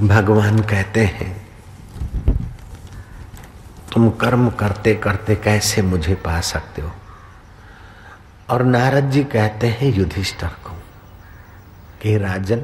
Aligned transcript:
भगवान 0.00 0.58
कहते 0.60 1.04
हैं, 1.04 1.46
तुम 3.92 4.10
कर्म 4.10 4.50
करते 4.50 4.94
करते 4.94 5.36
कैसे 5.36 5.82
मुझे 5.82 6.14
पा 6.14 6.40
सकते 6.40 6.82
हो? 6.82 6.90
और 8.50 8.62
नारद 8.62 9.10
जी 9.10 9.24
कहते 9.24 9.66
हैं, 9.66 9.92
युधिष्ठर 9.92 10.46
को 10.46 10.82
कि 12.02 12.18
राजन, 12.18 12.62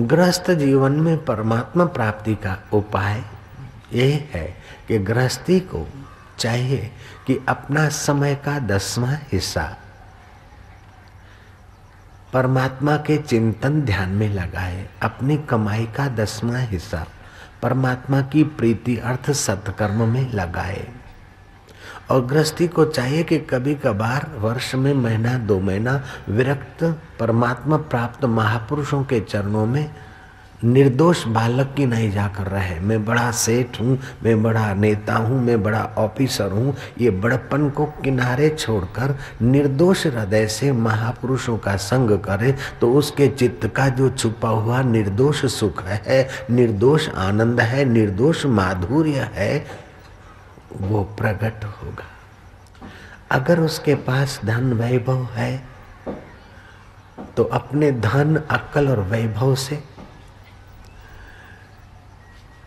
गृहस्थ 0.00 0.50
जीवन 0.50 0.92
में 0.92 1.24
परमात्मा 1.24 1.84
प्राप्ति 1.84 2.34
का 2.34 2.58
उपाय 2.72 3.24
ये 3.92 4.28
है 4.34 4.56
कि 4.88 4.98
गृहस्थी 4.98 5.60
को 5.60 5.88
चाहिए 6.38 6.90
कि 7.26 7.44
अपना 7.48 7.88
समय 7.88 8.34
का 8.34 8.58
दसवां 8.58 9.14
हिस्सा 9.32 9.76
परमात्मा 12.32 12.96
के 12.96 13.16
चिंतन 13.18 13.82
ध्यान 13.82 14.08
में 14.08 14.28
लगाए, 14.28 14.88
अपनी 15.02 15.36
कमाई 15.36 15.86
का 15.86 16.08
दसवां 16.08 16.66
हिस्सा, 16.66 17.06
परमात्मा 17.62 18.20
की 18.20 18.44
प्रीति 18.44 18.96
अर्थ 18.96 19.30
सत्कर्म 19.30 20.08
में 20.08 20.32
लगाए। 20.32 20.88
और 22.10 22.26
गृहस्थी 22.26 22.68
को 22.68 22.84
चाहिए 22.84 23.22
कि 23.22 23.38
कभी 23.38 23.74
कभार 23.74 24.30
वर्ष 24.34 24.74
में 24.74 24.94
महीना, 24.94 25.38
दो 25.38 25.60
महीना, 25.60 26.02
विरक्त 26.28 27.00
परमात्मा 27.20 27.76
प्राप्त 27.76 28.24
महापुरुषों 28.24 29.04
के 29.04 29.20
चरणों 29.20 29.66
में 29.66 29.94
निर्दोष 30.64 31.24
बालक 31.26 31.72
की 31.76 31.86
नहीं 31.86 32.10
जाकर 32.12 32.46
रहे। 32.46 32.78
मैं 32.80 33.04
बड़ा 33.04 33.30
सेठ 33.32 33.80
हूँ, 33.80 33.98
मैं 34.24 34.42
बड़ा 34.42 34.72
नेता 34.74 35.14
हूँ, 35.14 35.40
मैं 35.40 35.62
बड़ा 35.62 35.82
ऑफिसर 35.98 36.50
हूँ। 36.50 36.74
ये 37.00 37.10
बड़पन 37.12 37.68
को 37.70 37.86
किनारे 38.02 38.48
छोड़कर 38.50 39.16
निर्दोष 39.42 40.06
हृदय 40.06 40.46
से 40.48 40.72
महापुरुषों 40.72 41.56
का 41.58 41.76
संग 41.78 42.18
करे 42.20 42.54
तो 42.80 42.92
उसके 42.94 43.28
चित्त 43.28 43.66
का 43.76 43.88
जो 43.90 44.10
छुपा 44.10 44.48
हुआ 44.48 44.82
निर्दोष 44.84 45.44
सुख 45.52 45.82
है, 45.84 46.28
निर्दोष 46.50 47.08
आनंद 47.08 47.60
है, 47.60 47.84
निर्दोष 47.84 48.46
माधुर्य 48.48 49.30
है, 49.34 49.64
वो 50.72 51.02
प्रकट 51.18 51.64
होगा। 51.64 52.06
अगर 53.32 53.60
उसके 53.60 53.94
पास 54.06 54.40
धन 54.44 54.72
वैभव 54.74 55.26
है 55.34 55.62
तो 57.36 57.44
अपने 57.52 57.90
धन 57.92 58.36
अक्ल 58.36 58.88
और 58.88 59.00
वैभव 59.02 59.54
से 59.54 59.78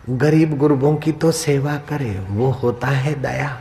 गरीब 0.10 0.58
गुरुबों 0.58 0.96
की 0.96 1.12
तो 1.12 1.32
सेवा 1.32 1.76
करे, 1.76 2.20
वो 2.30 2.52
होता 2.52 2.88
है 2.88 3.22
दया। 3.22 3.60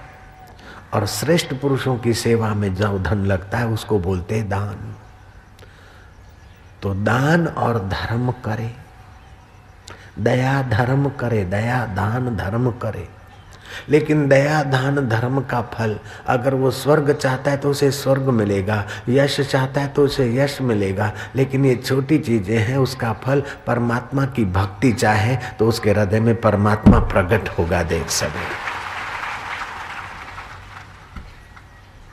और 0.94 1.06
श्रेष्ठ 1.06 1.54
पुरुषों 1.54 1.98
की 1.98 2.14
सेवा 2.14 2.54
में 2.54 2.74
जो 2.74 2.98
धन 2.98 3.18
लगता 3.18 3.58
है, 3.58 3.66
उसको 3.66 3.98
बोलते 3.98 4.34
हैं 4.34 4.48
दान। 4.48 4.94
तो 6.82 6.94
दान 6.94 7.46
और 7.46 7.78
धर्म 7.88 8.30
करे, 8.30 8.72
दया 10.18 10.62
धर्म 10.62 11.08
करे, 11.08 11.44
दया 11.44 11.86
दान 11.86 12.36
धर्म 12.36 12.70
करे। 12.70 13.08
लेकिन 13.88 14.26
दया, 14.28 14.62
दान, 14.64 15.06
धर्म 15.08 15.40
का 15.42 15.60
फल। 15.74 15.98
अगर 16.28 16.54
वो 16.54 16.70
स्वर्ग 16.72 17.12
चाहता 17.12 17.50
है 17.50 17.56
तो 17.56 17.70
उसे 17.70 17.90
स्वर्ग 17.92 18.28
मिलेगा, 18.30 18.84
यश 19.08 19.40
चाहता 19.42 19.80
है 19.80 19.88
तो 19.88 20.04
उसे 20.04 20.32
यश 20.34 20.60
मिलेगा, 20.62 21.12
लेकिन 21.36 21.64
ये 21.64 21.74
छोटी 21.76 22.18
चीज़ें 22.20 22.58
हैं, 22.58 22.76
उसका 22.78 23.12
फल 23.24 23.42
परमात्मा 23.66 24.26
की 24.26 24.44
भक्ति 24.52 24.92
चाहे 24.94 25.36
तो 25.58 25.68
उसके 25.68 25.90
हृदय 25.90 26.20
में 26.20 26.34
परमात्मा 26.40 26.98
प्रकट 27.06 27.48
होगा, 27.58 27.82
देख 27.84 28.08
सके 28.10 28.62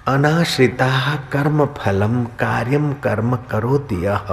अनाश्रिता 0.08 1.16
कर्म 1.31 1.66
फलम 1.78 2.23
कार्यम 2.40 2.92
कर्म 3.03 3.36
करोति 3.52 3.96
यह 4.06 4.28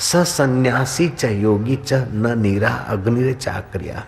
सन्यासी 0.00 1.08
च 1.10 1.24
योगी 1.24 1.76
च 1.78 1.94
न 2.12 2.38
नीरा 2.38 2.70
अग्नि 2.88 3.32
चाक्रिया। 3.34 4.04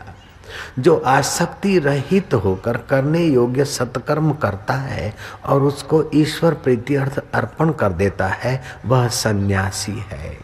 जो 0.79 0.97
आसक्ति 0.97 1.79
रहित 1.79 2.35
होकर 2.35 2.77
करने 2.91 3.25
योग्य 3.25 3.65
सत्कर्म 3.65 4.33
करता 4.33 4.75
है 4.75 5.13
और 5.47 5.63
उसको 5.63 6.05
ईश्वर 6.15 6.55
प्रीति 6.55 6.95
अर्थ 6.95 7.19
अर्पण 7.35 7.71
कर 7.73 7.93
देता 7.93 8.29
है, 8.29 8.61
वह 8.87 9.09
सन्यासी 9.09 9.99
है, 10.11 10.37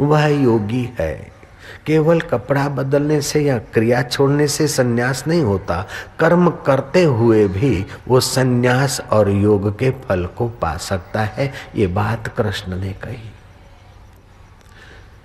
वह 0.00 0.26
योगी 0.26 0.88
है। 0.98 1.40
केवल 1.86 2.20
कपड़ा 2.20 2.68
बदलने 2.68 3.20
से 3.20 3.40
या 3.40 3.58
क्रिया 3.74 4.02
छोड़ने 4.02 4.46
से 4.48 4.66
सन्यास 4.68 5.24
नहीं 5.26 5.42
होता, 5.42 5.84
कर्म 6.18 6.48
करते 6.66 7.02
हुए 7.04 7.46
भी 7.48 7.86
वो 8.08 8.20
सन्यास 8.20 9.00
और 9.12 9.30
योग 9.30 9.70
के 9.78 9.90
फल 10.00 10.24
को 10.38 10.48
पा 10.60 10.76
सकता 10.76 11.20
है, 11.20 11.52
ये 11.76 11.86
बात 11.86 12.28
कृष्ण 12.36 12.76
ने 12.76 12.92
कही। 13.04 13.30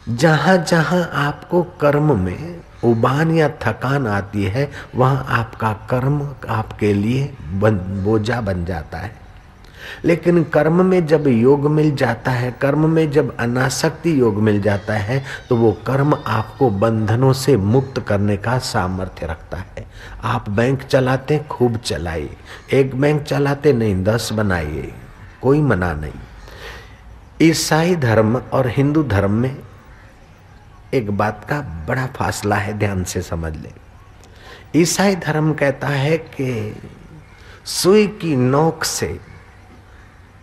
जहाँ 0.09 0.57
जहाँ 0.59 1.09
आपको 1.15 1.61
कर्म 1.81 2.17
में 2.19 2.61
उबान 2.85 3.35
या 3.35 3.49
थकान 3.63 4.07
आती 4.07 4.43
है 4.43 4.69
वहाँ 4.95 5.25
आपका 5.29 5.73
कर्म 5.89 6.21
आपके 6.49 6.93
लिए 6.93 7.33
बन, 7.53 7.77
बोझा 8.03 8.41
बन 8.41 8.65
जाता 8.65 8.97
है। 8.97 9.23
लेकिन 10.05 10.43
कर्म 10.43 10.85
में 10.85 11.05
जब 11.07 11.27
योग 11.27 11.69
मिल 11.71 11.95
जाता 11.95 12.31
है 12.31 12.51
कर्म 12.51 12.89
में 12.89 13.11
जब 13.11 13.35
अनासक्ति 13.37 14.19
योग 14.19 14.35
मिल 14.35 14.61
जाता 14.61 14.93
है 14.93 15.23
तो 15.49 15.55
वो 15.55 15.71
कर्म 15.87 16.13
आपको 16.27 16.69
बंधनों 16.69 17.33
से 17.33 17.57
मुक्त 17.57 17.99
करने 17.99 18.37
का 18.37 18.57
सामर्थ्य 18.57 19.25
रखता 19.25 19.57
है। 19.57 19.85
आप 20.23 20.49
बैंक 20.49 20.83
चलाते 20.83 21.39
खूब 21.49 21.77
चलाइए। 21.77 22.35
एक 22.73 22.95
बैंक 23.01 23.21
चलाते 23.23 23.73
नहीं 23.73 24.03
दस 24.03 24.29
बनाइए। 24.33 24.93
कोई 25.41 25.61
मना 25.61 25.93
नहीं। 25.93 26.11
ईसाई 27.41 27.95
धर्म 27.95 28.37
और 28.37 28.67
हिंदू 28.67 29.03
धर्म 29.03 29.31
में 29.31 29.55
एक 30.95 31.09
बात 31.11 31.45
का 31.49 31.59
बड़ा 31.87 32.05
फासला 32.07 32.55
है, 32.55 32.77
ध्यान 32.77 33.03
से 33.03 33.21
समझ 33.21 33.55
ले। 33.55 33.71
ईसाई 34.75 35.15
धर्म 35.15 35.53
कहता 35.53 35.87
है 35.87 36.17
कि 36.17 36.75
सुई 37.65 38.07
की 38.21 38.35
नोक 38.35 38.83
से 38.83 39.19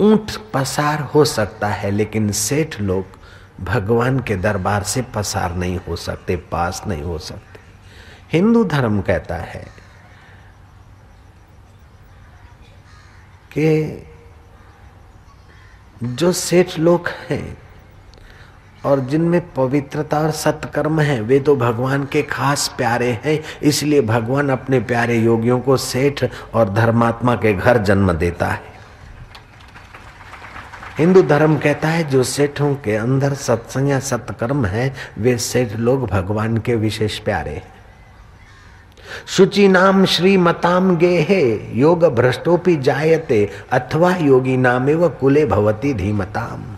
ऊँट 0.00 0.30
पसार 0.54 1.00
हो 1.00 1.24
सकता 1.24 1.68
है, 1.68 1.91
लेकिन 1.91 2.30
सेठ 2.32 2.80
लोग 2.80 3.20
भगवान 3.60 4.18
के 4.20 4.36
दरबार 4.36 4.82
से 4.82 5.02
पसार 5.14 5.54
नहीं 5.56 5.78
हो 5.88 5.96
सकते, 5.96 6.36
पास 6.36 6.82
नहीं 6.86 7.02
हो 7.02 7.18
सकते। 7.18 7.60
हिंदू 8.32 8.64
धर्म 8.64 9.00
कहता 9.00 9.36
है 9.36 9.66
कि 13.52 14.06
जो 16.04 16.32
सेठ 16.32 16.78
लोग 16.78 17.08
हैं 17.28 17.56
और 18.84 19.00
जिनमें 19.00 19.54
पवित्रता 19.54 20.19
और 20.19 20.31
सत्कर्म 20.31 21.00
है, 21.00 21.20
वे 21.20 21.41
तो 21.41 21.56
भगवान 21.56 22.04
के 22.04 22.22
खास 22.22 22.75
प्यारे 22.76 23.20
हैं। 23.25 23.44
इसलिए 23.62 24.00
भगवान 24.00 24.48
अपने 24.48 24.81
प्यारे 24.81 25.16
योगियों 25.16 25.60
को 25.60 25.76
सेठ 25.76 26.25
और 26.54 26.69
धर्मात्मा 26.69 27.34
के 27.34 27.54
घर 27.54 27.78
जन्म 27.78 28.12
देता 28.12 28.47
है। 28.47 28.72
हिंदू 30.98 31.22
धर्म 31.22 31.56
कहता 31.59 31.88
है, 31.88 32.04
जो 32.04 32.22
सेठों 32.22 32.75
के 32.75 32.97
अंदर 32.97 33.34
सत्संग 33.34 33.88
या 33.88 34.00
सत्कर्म 34.00 34.65
है, 34.65 34.94
वे 35.19 35.38
सेठ 35.38 35.76
लोग 35.76 36.06
भगवान 36.06 36.59
के 36.59 36.75
विशेष 36.75 37.19
प्यारे 37.19 37.50
हैं। 37.50 37.72
शुचि 39.26 39.69
नाम 39.69 40.04
श्री 40.04 40.37
मताम 40.37 40.97
गे 40.97 41.19
हे 41.21 41.71
योग 41.75 42.04
भ्रष्टोपि 42.04 42.76
जायते, 42.76 43.50
अथवा 43.72 44.16
योगी 44.16 44.56
नामेव 44.56 45.09
कुले 45.09 45.44
भवती 45.47 45.94
धीमताम। 45.94 46.72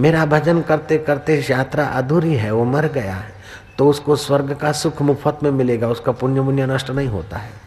मेरा 0.00 0.24
भजन 0.26 0.60
करते 0.60 0.98
करते 0.98 1.44
यात्रा 1.50 1.84
अधूरी 1.86 2.34
है, 2.34 2.50
वो 2.50 2.64
मर 2.64 2.86
गया 2.86 3.14
है। 3.14 3.40
तो 3.78 3.88
उसको 3.88 4.16
स्वर्ग 4.16 4.54
का 4.54 4.72
सुख 4.72 5.02
मुफ़्त 5.02 5.42
में 5.42 5.50
मिलेगा, 5.50 5.88
उसका 5.88 6.12
पुण्य 6.12 6.40
पुण्य 6.40 6.66
नष्ट 6.66 6.90
नहीं 6.90 7.08
होता 7.08 7.36
है। 7.36 7.60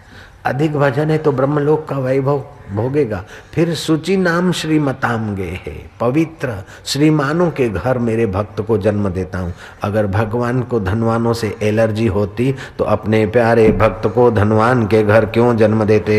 अधिक 0.46 0.76
भजन 0.78 1.10
है 1.12 1.18
तो 1.18 1.32
ब्रह्मलोक 1.32 1.88
का 1.88 1.98
वैभव 1.98 2.44
भोगेगा। 2.72 3.24
फिर 3.54 3.74
सूची 3.76 4.18
नाम 4.18 4.52
श्रीमताम 4.52 5.34
गे 5.36 5.50
है, 5.66 5.74
पवित्र 6.00 6.56
श्रीमानों 6.86 7.50
के 7.52 7.70
घर 7.70 7.98
मेरे 8.00 8.26
भक्त 8.26 8.62
को 8.62 8.78
जन्म 8.78 9.10
देता 9.10 9.40
हूँ। 9.40 9.54
अगर 9.84 10.08
भगवान 10.08 10.62
को 10.62 10.80
धनवानों 10.80 11.34
से 11.34 11.56
एलर्जी 11.62 12.08
होती 12.08 12.54
तो 12.78 12.84
अपने 12.86 13.26
प्यारे 13.28 13.68
भक्त 13.72 14.08
को 14.08 14.30
धनवान 14.32 14.86
के 14.88 15.04
घर 15.04 15.26
क्यों 15.26 15.56
जन्म 15.58 15.84
देते? 15.84 16.18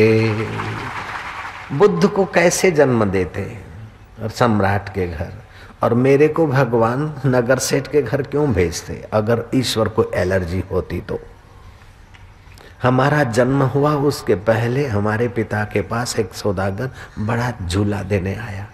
बुद्ध 1.73 2.07
को 2.07 2.25
कैसे 2.25 2.71
जन्म 2.71 3.05
देते? 3.05 3.51
सम्राट 4.31 4.89
के 4.89 5.07
घर। 5.09 5.33
और 5.83 5.95
मेरे 5.95 6.29
को 6.29 6.47
भगवान 6.47 7.15
नगर 7.27 7.59
सेठ 7.59 7.87
के 7.87 8.03
घर 8.03 8.23
क्यों 8.23 8.53
भेजते? 8.53 9.05
अगर 9.13 9.43
ईश्वर 9.55 9.89
को 9.89 10.11
एलर्जी 10.15 10.65
होती 10.71 11.01
तो। 11.01 11.21
हमारा 12.83 13.25
जन्म 13.25 13.63
हुआ, 13.63 13.95
उसके 13.95 14.35
पहले 14.35 14.87
हमारे 14.87 15.29
पिता 15.29 15.65
के 15.65 15.81
पास 15.81 16.19
एक 16.19 16.35
सौदागर 16.35 16.91
बड़ा 17.19 17.53
झूला 17.67 18.03
देने 18.03 18.35
आया। 18.35 18.67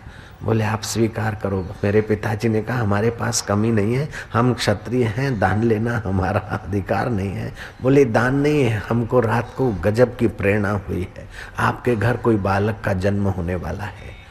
बोले, 0.42 0.64
आप 0.64 0.82
स्वीकार 0.82 1.34
करो। 1.34 1.66
मेरे 1.84 2.00
पिताजी 2.00 2.48
ने 2.48 2.62
कहा, 2.62 2.78
हमारे 2.78 3.10
पास 3.10 3.42
कमी 3.42 3.70
नहीं 3.70 3.94
है, 3.94 4.08
हम 4.32 4.54
क्षत्रिय 4.54 5.04
हैं, 5.04 5.38
दान 5.38 5.62
लेना 5.62 6.02
हमारा 6.06 6.40
अधिकार 6.40 7.10
नहीं 7.10 7.32
है। 7.32 7.52
बोले, 7.82 8.04
दान 8.04 8.34
नहीं 8.34 8.64
है, 8.64 8.82
हमको 8.88 9.20
रात 9.20 9.54
को 9.56 9.70
गजब 9.70 10.16
की 10.16 10.26
प्रेरणा 10.26 10.70
हुई 10.70 11.08
है। 11.18 11.28
आपके 11.58 11.96
घर 11.96 12.16
कोई 12.16 12.36
बालक 12.36 12.76
का 12.84 12.92
जन्म 12.92 13.28
होने 13.28 13.54
वाला 13.54 13.84
है। 13.84 14.21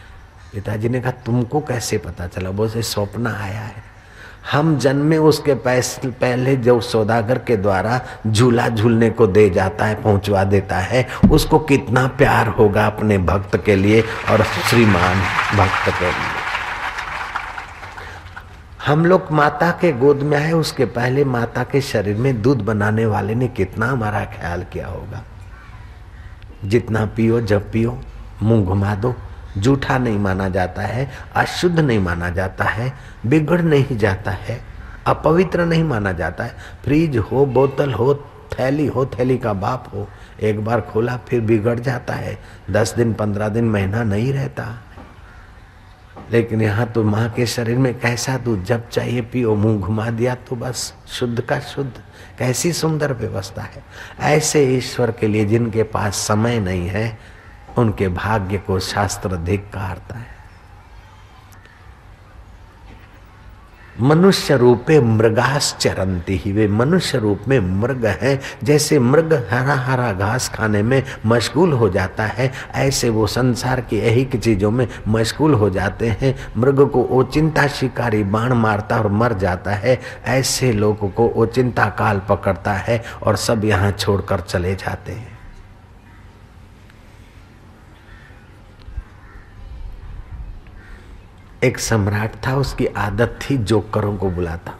पिताजी 0.53 0.89
ने 0.89 1.01
कहा, 1.01 1.11
तुमको 1.11 1.59
कैसे 1.59 1.97
पता 1.97 2.27
चला? 2.27 2.49
बोले 2.49 2.81
स्वप्न 2.81 3.27
आया 3.27 3.61
है। 3.61 3.91
हम 4.51 4.77
जन्मे 4.77 5.17
उसके 5.17 5.53
पहले 6.07 6.55
जो 6.55 6.81
सौदागर 6.81 7.37
के 7.37 7.57
द्वारा 7.57 8.01
झूला 8.27 8.69
झूलने 8.69 9.09
को 9.09 9.27
दे 9.27 9.49
जाता 9.49 9.85
है, 9.85 9.95
पहुंचवा 9.95 10.43
देता 10.43 10.77
है, 10.77 11.07
उसको 11.31 11.59
कितना 11.59 12.07
प्यार 12.07 12.47
होगा 12.47 12.85
अपने 12.87 13.17
भक्त 13.17 13.57
के 13.65 13.75
लिए 13.75 14.01
और 14.01 14.43
श्रीमान 14.43 15.17
भक्त 15.57 15.89
के 15.99 16.05
लिए। 16.05 16.41
हम 18.85 19.05
लोग 19.05 19.27
माता 19.31 19.71
के 19.71 19.91
गोद 19.91 20.17
में 20.17 20.37
आए, 20.37 20.51
उसके 20.51 20.85
पहले 20.85 21.25
माता 21.25 21.63
के 21.63 21.81
शरीर 21.81 22.15
में 22.15 22.41
दूध 22.41 22.61
बनाने 22.61 23.05
वाले 23.05 23.35
ने 23.35 23.47
कितना 23.47 23.85
हमारा 23.85 24.25
ख्याल 24.25 24.65
किया 24.73 24.87
होगा। 24.87 25.23
जितना 26.65 27.05
पियो, 27.05 27.41
जब 27.41 27.71
पियो, 27.71 28.01
मुँह 28.43 28.65
घुमा 28.65 28.95
दो 28.95 29.15
जूठा 29.57 29.97
नहीं 29.97 30.19
माना 30.19 30.49
जाता 30.49 30.81
है, 30.81 31.11
अशुद्ध 31.35 31.79
नहीं 31.79 31.99
माना 31.99 32.29
जाता 32.29 32.63
है, 32.63 32.93
बिगड़ 33.25 33.61
नहीं 33.61 33.97
जाता 33.97 34.31
है, 34.31 34.61
अपवित्र 35.07 35.65
नहीं 35.65 35.83
माना 35.83 36.11
जाता 36.11 36.43
है। 36.43 36.55
फ्रिज 36.83 37.17
हो, 37.17 37.45
बोतल 37.45 37.93
हो, 37.93 38.25
थैली 38.59 38.85
हो, 38.85 39.05
थैली 39.05 39.37
का 39.37 39.53
बाप 39.53 39.91
हो, 39.93 40.07
एक 40.41 40.65
बार 40.65 40.81
खोला 40.81 41.17
फिर 41.17 41.41
बिगड़ 41.41 41.79
जाता 41.79 42.13
है। 42.13 42.39
दस 42.71 42.93
दिन, 42.93 43.13
पंद्रह 43.13 43.49
दिन, 43.49 43.65
महीना 43.65 44.03
नहीं 44.03 44.33
रहता। 44.33 44.83
लेकिन 46.31 46.61
यहाँ 46.61 46.87
तो 46.87 47.03
माँ 47.03 47.29
के 47.29 47.45
शरीर 47.45 47.77
में 47.77 47.99
कैसा 47.99 48.37
दूध, 48.37 48.63
जब 48.63 48.89
चाहिए 48.89 49.21
पियो, 49.21 49.55
मुँह 49.55 49.81
घुमा 49.81 50.09
दिया 50.09 50.35
तो 50.35 50.55
बस, 50.55 50.93
शुद्ध 51.07 51.41
का 51.41 51.59
शुद्ध। 51.59 51.91
कैसी 52.39 52.73
सुंदर 52.73 53.13
व्यवस्था 53.13 53.61
है। 53.61 53.83
ऐसे 54.19 54.77
ईश्वर 54.77 55.11
के 55.11 55.27
लिए 55.27 55.45
जिनके 55.45 55.83
पास 55.83 56.15
समय 56.15 56.59
नहीं 56.59 56.87
है 56.87 57.19
उनके 57.77 58.07
भाग्य 58.07 58.57
को 58.57 58.79
शास्त्र 58.79 59.35
धिक्कारता 59.35 60.15
है। 60.15 60.41
मनुष्य 64.01 64.57
रूपे 64.57 64.99
मृगास 64.99 65.77
चरंती 65.79 66.37
ही। 66.37 66.51
वे 66.51 66.67
मनुष्य 66.67 67.17
रूप 67.17 67.41
में 67.47 67.59
मृग 67.59 68.05
हैं। 68.05 68.39
जैसे 68.63 68.99
मृग 68.99 69.33
हरा 69.33 69.73
हरा 69.73 70.11
घास 70.13 70.49
खाने 70.49 70.81
में 70.81 71.03
मशगूल 71.25 71.73
हो 71.73 71.89
जाता 71.89 72.25
है, 72.25 72.51
ऐसे 72.75 73.09
वो 73.09 73.27
संसार 73.27 73.81
की 73.81 73.97
यही 73.97 74.25
चीज़ों 74.25 74.71
में 74.71 74.87
मशगूल 75.07 75.53
हो 75.53 75.69
जाते 75.69 76.17
हैं। 76.21 76.35
मृग 76.57 76.89
को 76.89 77.03
ओचिंता 77.03 77.67
शिकारी 77.67 78.23
बाण 78.23 78.53
मारता 78.53 78.97
और 78.97 79.07
मर 79.07 79.33
जाता 79.33 79.71
है। 79.71 79.99
ऐसे 80.25 80.71
लोगों 80.71 81.09
को 81.09 81.29
ओचिंता 81.29 81.85
काल 81.85 82.21
पकड़ता 82.29 82.73
है 82.73 83.03
और 83.23 83.35
सब 83.35 83.65
यहाँ 83.65 83.91
छोड़कर 83.91 84.39
चले 84.39 84.75
जाते 84.75 85.11
हैं। 85.11 85.30
एक 91.63 91.79
सम्राट 91.79 92.35
था, 92.45 92.55
उसकी 92.55 92.85
आदत 92.85 93.39
थी 93.41 93.57
जोकरों 93.57 94.15
को 94.17 94.29
बुलाता। 94.29 94.73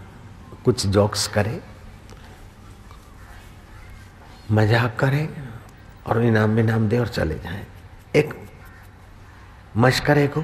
कुछ 0.65 0.85
जोक्स 0.87 1.27
करे, 1.27 1.59
मज़ाक 4.51 4.95
करे 4.99 5.27
और 6.07 6.23
इनाम 6.23 6.59
इनाम 6.59 6.87
दे 6.89 6.97
और 6.99 7.07
चले 7.09 7.35
जाए। 7.35 7.65
एक 8.15 8.33
मशकरे 9.77 10.27
को 10.27 10.43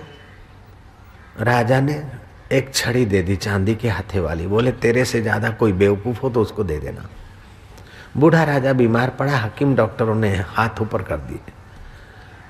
राजा 1.40 1.80
ने 1.82 2.04
एक 2.52 2.74
छड़ी 2.76 3.06
दे 3.06 3.22
दी 3.22 3.36
चांदी 3.36 3.76
के 3.76 3.90
हाथे 3.90 4.20
वाली। 4.20 4.48
बोले, 4.48 4.72
तेरे 4.74 5.06
से 5.06 5.22
ज़्यादा 5.22 5.50
कोई 5.52 5.74
बेवकूफ़ 5.74 6.20
हो 6.20 6.30
तो 6.30 6.42
उसको 6.42 6.64
दे 6.64 6.78
देना। 6.80 7.10
बूढ़ा 8.18 8.44
राजा 8.44 8.74
बीमार 8.74 9.10
पड़ा, 9.10 9.38
हकीम 9.38 9.76
डॉक्टरों 9.76 10.16
ने 10.16 10.36
हाथ 10.38 10.82
ऊपर 10.82 11.02
कर 11.02 11.18
दिए। 11.18 11.40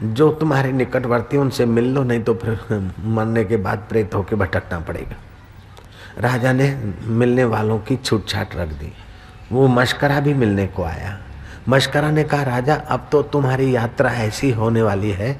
जो 0.03 0.31
तुम्हारे 0.31 0.71
निकटवर्ती 0.71 1.37
उनसे 1.37 1.65
मिल 1.65 1.93
लो, 1.93 2.03
नहीं 2.03 2.23
तो 2.23 2.33
फिर 2.33 2.91
मरने 2.99 3.43
के 3.43 3.57
बाद 3.57 3.85
प्रेत 3.89 4.15
होके 4.15 4.35
भटकना 4.35 4.79
पड़ेगा। 4.79 5.15
राजा 6.17 6.53
ने 6.53 6.93
मिलने 7.03 7.43
वालों 7.43 7.79
की 7.79 7.95
छूट 7.95 8.27
छाट 8.27 8.55
रख 8.55 8.67
दी। 8.67 8.93
वो 9.51 9.67
मशकरा 9.67 10.19
भी 10.19 10.33
मिलने 10.33 10.67
को 10.67 10.83
आया। 10.83 11.19
मशकरा 11.69 12.11
ने 12.11 12.23
कहा, 12.23 12.43
राजा, 12.43 12.75
अब 12.75 13.09
तो 13.11 13.21
तुम्हारी 13.21 13.75
यात्रा 13.75 14.11
ऐसी 14.11 14.51
होने 14.51 14.81
वाली 14.81 15.11
है 15.11 15.33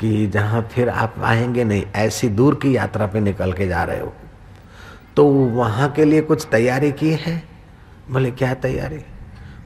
कि 0.00 0.26
जहाँ 0.26 0.68
फिर 0.72 0.88
आप 0.88 1.14
आएँगे 1.22 1.64
नहीं, 1.64 1.84
ऐसी 1.94 2.28
दूर 2.28 2.54
की 2.54 2.76
यात्रा 2.76 3.06
पे 3.06 3.20
निकल 3.20 3.52
के 3.52 3.66
जा 3.66 3.84
रहे 3.84 4.00
हो। 4.00 4.12
तो 5.16 5.26
वहाँ 5.28 5.90
के 5.90 6.04
लिए 6.04 6.20
कुछ 6.20 6.46
तैयारी 6.50 6.92
की 6.92 7.10
है? 7.10 7.42
बोले, 8.10 8.30
क्या 8.30 8.54
तैयारी? 8.54 9.00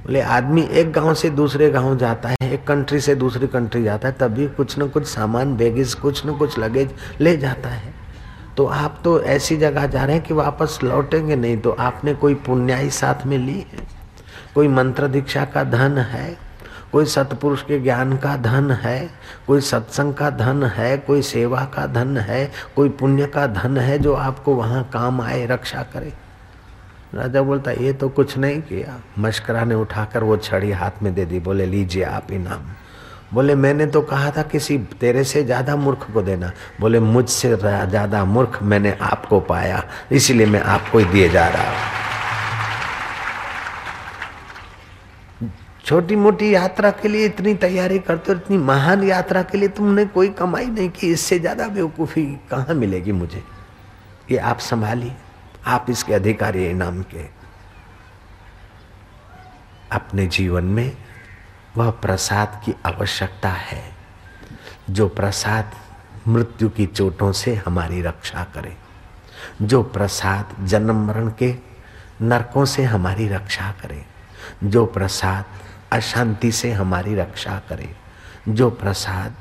बोले, 0.01 0.21
आदमी 0.21 0.63
एक 0.63 0.93
गाँव 0.93 1.15
से 1.15 1.31
दूसरे 1.31 1.71
गाँव 1.71 1.97
जाता 1.97 2.29
है, 2.29 2.37
एक 2.43 2.67
कंट्री 2.67 3.01
से 3.01 3.15
दूसरी 3.15 3.47
कंट्री 3.47 3.85
जाता 3.85 4.09
है, 4.09 4.15
तभी 4.21 4.47
कुछ 4.49 4.79
न 4.79 4.89
कुछ 4.89 5.07
सामान 5.07 5.57
बेगिस 5.57 5.95
कुछ 5.95 6.27
न 6.27 6.37
कुछ 6.37 6.59
लगेज 6.59 6.91
ले 7.21 7.37
जाता 7.37 7.69
है। 7.69 7.95
तो 8.57 8.67
आप 8.67 9.01
तो 9.05 9.23
ऐसी 9.23 9.57
जगह 9.57 9.87
जा 9.87 10.05
रहे 10.05 10.17
हैं 10.17 10.25
कि 10.25 10.35
वापस 10.35 10.79
लौटेंगे 10.85 11.37
नहीं 11.37 11.57
तो 11.57 11.71
आपने 11.71 12.15
कोई 12.15 12.35
पुण्याई 12.35 12.91
साथ 12.91 13.27
में 13.27 13.39
ली 13.39 13.59
है? 13.59 13.87
कोई 14.55 14.69
मंत्र 14.69 15.09
दीक्षा 15.09 15.45
का 15.45 15.65
धन 15.65 15.99
है? 15.99 16.37
कोई 16.93 17.05
सतपुरुष 17.05 17.63
के 17.63 17.79
ज्ञान 17.79 18.17
का 18.17 18.37
धन 18.37 18.71
है? 18.71 19.11
कोई 19.47 19.61
सत्संग 19.61 20.15
का 20.15 20.31
धन 20.31 20.65
है? 20.65 20.99
कोई 20.99 21.23
सेवा 21.23 21.61
का 21.61 21.87
धन 21.87 22.17
है? 22.17 22.51
कोई 22.77 22.89
पुण्य 22.89 23.27
का 23.27 23.47
धन 23.47 23.79
है 23.79 23.99
जो 23.99 24.15
आपको 24.15 24.55
वहाँ 24.55 24.91
काम 24.93 25.21
आए, 25.21 25.47
रक्षा 25.47 25.83
करे? 25.83 26.13
राजा 27.15 27.43
बोलता, 27.43 27.71
ये 27.73 27.93
तो 27.93 28.09
कुछ 28.09 28.37
नहीं 28.39 28.61
किया। 28.63 29.01
मशकरा 29.19 29.65
ने 29.65 29.75
उठाकर 29.75 30.25
वो 30.25 30.37
छड़ी 30.37 30.71
हाथ 30.73 31.03
में 31.03 31.15
दे 31.15 31.25
दी, 31.25 31.41
बोले, 31.41 31.67
लीजिए 31.67 32.03
आप 32.05 32.31
इनाम। 32.33 32.71
बोले, 33.35 33.55
मैंने 33.55 33.87
तो 33.87 34.01
कहा 34.03 34.31
था 34.31 34.43
किसी 34.43 34.77
तेरे 35.01 35.25
से 35.25 35.43
ज़्यादा 35.45 35.77
मूर्ख 35.77 36.07
को 36.13 36.23
देना। 36.23 36.53
बोले, 36.81 37.01
मुझसे 37.01 37.57
ज़्यादा 37.57 38.25
मूर्ख 38.25 38.59
मैंने 38.63 38.97
आपको 39.03 39.41
पाया, 39.41 39.83
इसीलिए 40.13 40.47
मैं 40.47 40.61
आपको 40.61 40.99
ही 40.99 41.05
दिए 41.05 41.29
जा 41.29 41.47
रहा 41.49 41.71
हूँ। 41.71 41.99
छोटी 45.85 46.17
मोटी 46.17 46.55
यात्रा 46.55 46.91
के 46.93 47.09
लिए 47.09 47.27
इतनी 47.27 47.55
तैयारी 47.57 47.99
करते 47.99 48.33
हो, 48.33 48.39
इतनी 48.39 48.57
महान 48.59 49.03
यात्रा 49.05 49.43
के 49.43 49.59
लिए 49.59 49.69
तुमने 49.69 50.05
कोई 50.07 50.29
कमाई 50.31 50.67
नहीं 50.67 50.89
की, 50.91 51.11
इससे 51.13 51.39
ज़्यादा 51.39 51.69
बेवकूफ़ी 51.69 52.25
कहाँ 52.51 52.75
मिलेगी 52.75 53.13
मुझे? 53.13 53.43
ये 54.31 54.39
आप 54.39 54.59
संभालिए। 54.61 55.13
आप 55.67 55.87
इसके 55.91 56.15
अधिकारी 56.15 56.67
इनाम 56.67 57.03
के। 57.03 57.25
अपने 59.93 60.27
जीवन 60.27 60.65
में 60.65 60.97
वह 61.77 61.91
प्रसाद 61.91 62.63
की 62.65 62.75
आवश्यकता 62.87 63.49
है, 63.49 63.93
जो 64.91 65.09
प्रसाद 65.09 65.71
मृत्यु 66.29 66.69
की 66.69 66.87
चोटों 66.87 67.33
से 67.33 67.55
हमारी 67.55 68.03
रक्षा 68.03 68.45
करे, 68.45 68.77
जो 69.63 69.83
प्रसाद 69.83 70.67
जन्म 70.67 71.07
मरण 71.07 71.33
के 71.39 71.55
नरकों 72.23 72.65
से 72.65 72.85
हमारी 72.85 73.29
रक्षा 73.29 73.75
करे, 73.83 74.07
जो 74.65 74.87
प्रसाद 74.87 75.45
अशांति 75.93 76.53
से 76.53 76.73
हमारी 76.73 77.15
रक्षा 77.15 77.63
करे, 77.69 77.97
जो 78.49 78.71
प्रसाद 78.71 79.35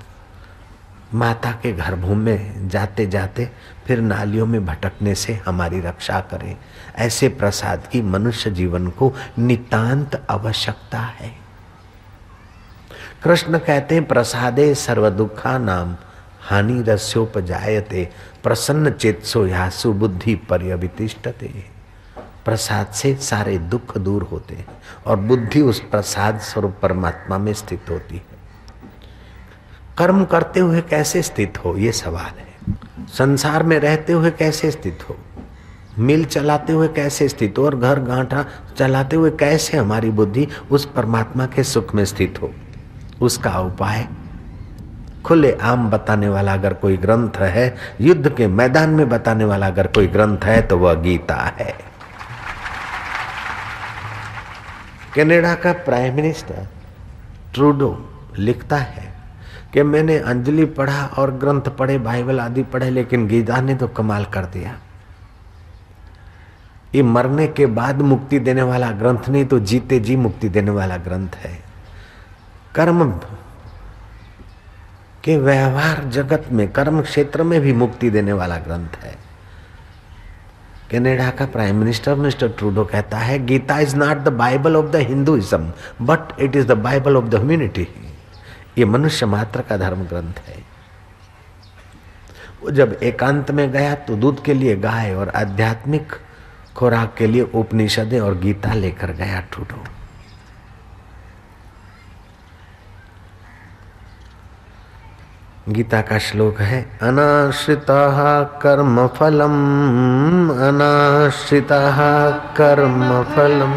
माता 1.14 1.52
के 1.52 1.74
गर्भों 1.74 2.16
में 2.16 2.70
जाते 2.70 3.08
जाते 3.08 3.50
फिर 3.88 4.02
नालियों 4.02 4.46
में 4.46 4.66
भटकने 4.66 5.16
से 5.16 5.34
हमारी 5.34 5.80
रक्षा 5.80 6.20
करें। 6.20 6.58
ऐसे 6.96 7.30
प्रसाद 7.30 7.88
की 7.92 8.02
मनुष्य 8.02 8.52
जीवन 8.52 8.88
को 8.88 9.14
नितांत 9.40 10.26
आवश्यकता 10.30 11.00
है। 11.00 11.36
कृष्ण 13.24 13.58
कहते 13.58 13.96
हैं, 13.96 14.06
प्रसादे 14.06 14.76
सर्व 14.76 15.10
दुखा 15.10 15.58
नाम, 15.58 15.98
हानि 16.42 16.82
रस्योपजायते, 16.82 18.10
प्रसन्न 18.44 18.92
चेतसो 18.92 19.48
यासु 19.48 19.94
बुद्धि 19.94 20.36
पर्यवितिष्ठते। 20.36 21.66
प्रसाद 22.46 22.88
से 22.88 23.16
सारे 23.16 23.58
दुख 23.58 23.98
दूर 23.98 24.24
होते 24.24 24.56
हैं 24.56 24.68
और 25.08 25.18
बुद्धि 25.18 25.62
उस 25.62 25.80
प्रसाद 25.80 26.40
स्वरूप 26.40 26.76
परमात्मा 26.82 27.38
में 27.38 27.54
स्थित 27.54 27.82
होती 27.90 28.16
है। 28.16 28.39
कर्म 30.00 30.26
करते 30.26 30.60
हुए 30.60 30.82
कैसे 30.82 31.22
स्थित 31.22 31.58
हो? 31.66 31.78
ये 31.78 31.92
सवाल 31.92 32.40
है। 32.40 32.74
संसार 33.08 33.64
में 33.64 33.80
रहते 33.80 34.14
हुए 34.14 34.32
कैसे 34.32 34.72
स्थित 34.72 35.00
हो? 35.10 35.18
मिल 35.98 36.26
चलाते 36.26 36.74
हुए 36.74 36.88
कैसे 36.88 37.30
स्थित 37.30 37.56
हो? 37.58 37.66
और 37.66 37.76
घर 37.76 38.00
गांठा 38.00 38.46
चलाते 38.78 39.16
हुए 39.16 39.32
कैसे 39.32 39.78
हमारी 39.78 40.10
बुद्धि 40.10 40.48
उस 40.72 40.86
परमात्मा 40.86 41.46
के 41.46 41.64
सुख 41.64 41.96
में 41.96 42.06
स्थित 42.06 42.40
हो? 42.42 42.52
उसका 43.22 43.60
उपाय? 43.60 44.08
खुले 45.26 45.58
आम 45.62 45.90
बताने 45.90 46.30
वाला 46.30 46.54
अगर 46.54 46.74
कोई 46.74 46.98
ग्रंथ 46.98 47.38
है, 47.38 47.76
युद्ध 48.02 48.30
के 48.30 48.48
मैदान 48.48 48.90
में 48.90 49.10
बताने 49.10 49.46
वाला 49.46 49.68
अगर 49.68 49.88
कोई 49.88 50.08
ग्रंथ 50.08 50.38
है 50.44 50.62
तो 50.62 50.78
वह 50.78 50.94
गीता 50.94 51.36
है। 51.36 51.76
कनाडा 55.16 55.56
का 55.56 55.74
प्राइम 55.74 56.16
मिनिस्टर 56.16 56.68
ट्रूडो 57.54 58.10
लिखता 58.38 58.78
है 58.78 59.09
कि 59.74 59.84
मैंने 59.84 60.18
अंजलि 60.18 60.66
पढ़ा 60.66 61.06
और 61.18 61.32
ग्रंथ 61.32 61.62
पढ़े, 61.62 61.98
बाइबल 61.98 62.40
आदि 62.40 62.64
पढ़े, 62.64 62.90
लेकिन 62.90 63.28
गीता 63.28 63.62
ने 63.62 63.76
तो 63.76 63.88
कमाल 63.88 64.26
कर 64.26 64.46
दिया। 64.46 64.78
ये 66.96 67.04
मरने 67.04 67.48
के 67.48 67.66
बाद 67.66 68.02
मुक्ति 68.02 68.40
देने 68.40 68.62
वाला 68.62 68.92
ग्रंथ 68.92 69.30
नहीं 69.30 69.46
तो 69.46 69.60
जीते 69.60 70.00
जी 70.00 70.16
मुक्ति 70.16 70.50
देने 70.50 70.72
वाला 70.72 70.98
ग्रंथ 70.98 71.36
है। 71.36 71.60
कर्म 72.76 73.12
के 75.24 75.38
व्यवहार 75.38 76.04
जगत 76.04 76.46
में, 76.52 76.72
कर्म 76.72 77.02
क्षेत्र 77.02 77.44
में 77.44 77.62
भी 77.62 77.74
मुक्ति 77.74 78.10
देने 78.10 78.34
वाला 78.34 78.58
ग्रंथ 78.58 78.98
है। 79.04 79.18
कनाडा 80.92 81.30
का 81.30 81.46
प्राइम 81.46 81.76
मिनिस्टर, 81.76 82.16
मिस्टर 82.16 82.48
ट्रूडो 82.48 82.86
कहता 82.86 83.18
है, 83.18 83.46
Gita 83.46 83.80
is 83.80 83.96
not 83.96 84.18
the 84.18 84.28
Bible 84.28 84.76
of 84.76 84.86
the 84.86 84.96
Hinduism, 84.96 85.72
but 86.02 86.40
it 86.40 86.56
is 86.56 86.68
the 86.68 86.72
Bible 86.72 87.18
of 87.18 87.26
the 87.26 87.36
humanity. 87.36 87.88
ये 88.80 88.86
मनुष्य 88.86 89.26
मात्र 89.26 89.62
का 89.62 89.78
धर्म 89.78 90.04
ग्रंथ 90.06 90.40
है। 90.48 90.58
वो 92.62 92.72
जब 92.72 92.98
एकांत 93.04 93.52
में 93.52 93.70
गया 93.72 93.94
तो 94.08 94.16
दूध 94.16 94.44
के 94.44 94.54
लिए 94.54 94.76
गाय 94.78 95.14
और 95.16 95.30
आध्यात्मिक 95.36 96.16
खुराक 96.76 97.14
के 97.18 97.28
लिए 97.28 97.42
उपनिषदें 97.56 98.20
और 98.20 98.38
गीता 98.40 98.74
लेकर 98.74 99.12
गया 99.14 99.40
ट्रूडो 99.52 99.84
गीता 105.70 106.02
का 106.02 106.18
श्लोक 106.20 106.60
है, 106.62 106.82
अनाश्रिता 107.02 108.44
कर्म 108.62 109.08
फलम 109.08 109.58
अनाश्रिता 110.68 111.82
कर्म 112.58 113.02
फलम 113.26 113.76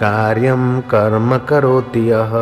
कार्यम 0.00 0.80
कर्म 0.80 1.38
करोति 1.38 2.10
यः। 2.10 2.32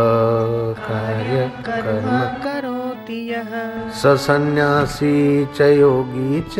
कार्य 0.72 1.50
कर्म। 1.68 2.44
करोति 2.44 3.32
यः 3.32 3.92
ससन्यासी 3.92 5.46
च 5.46 5.60
योगी 5.60 6.40
च। 6.40 6.54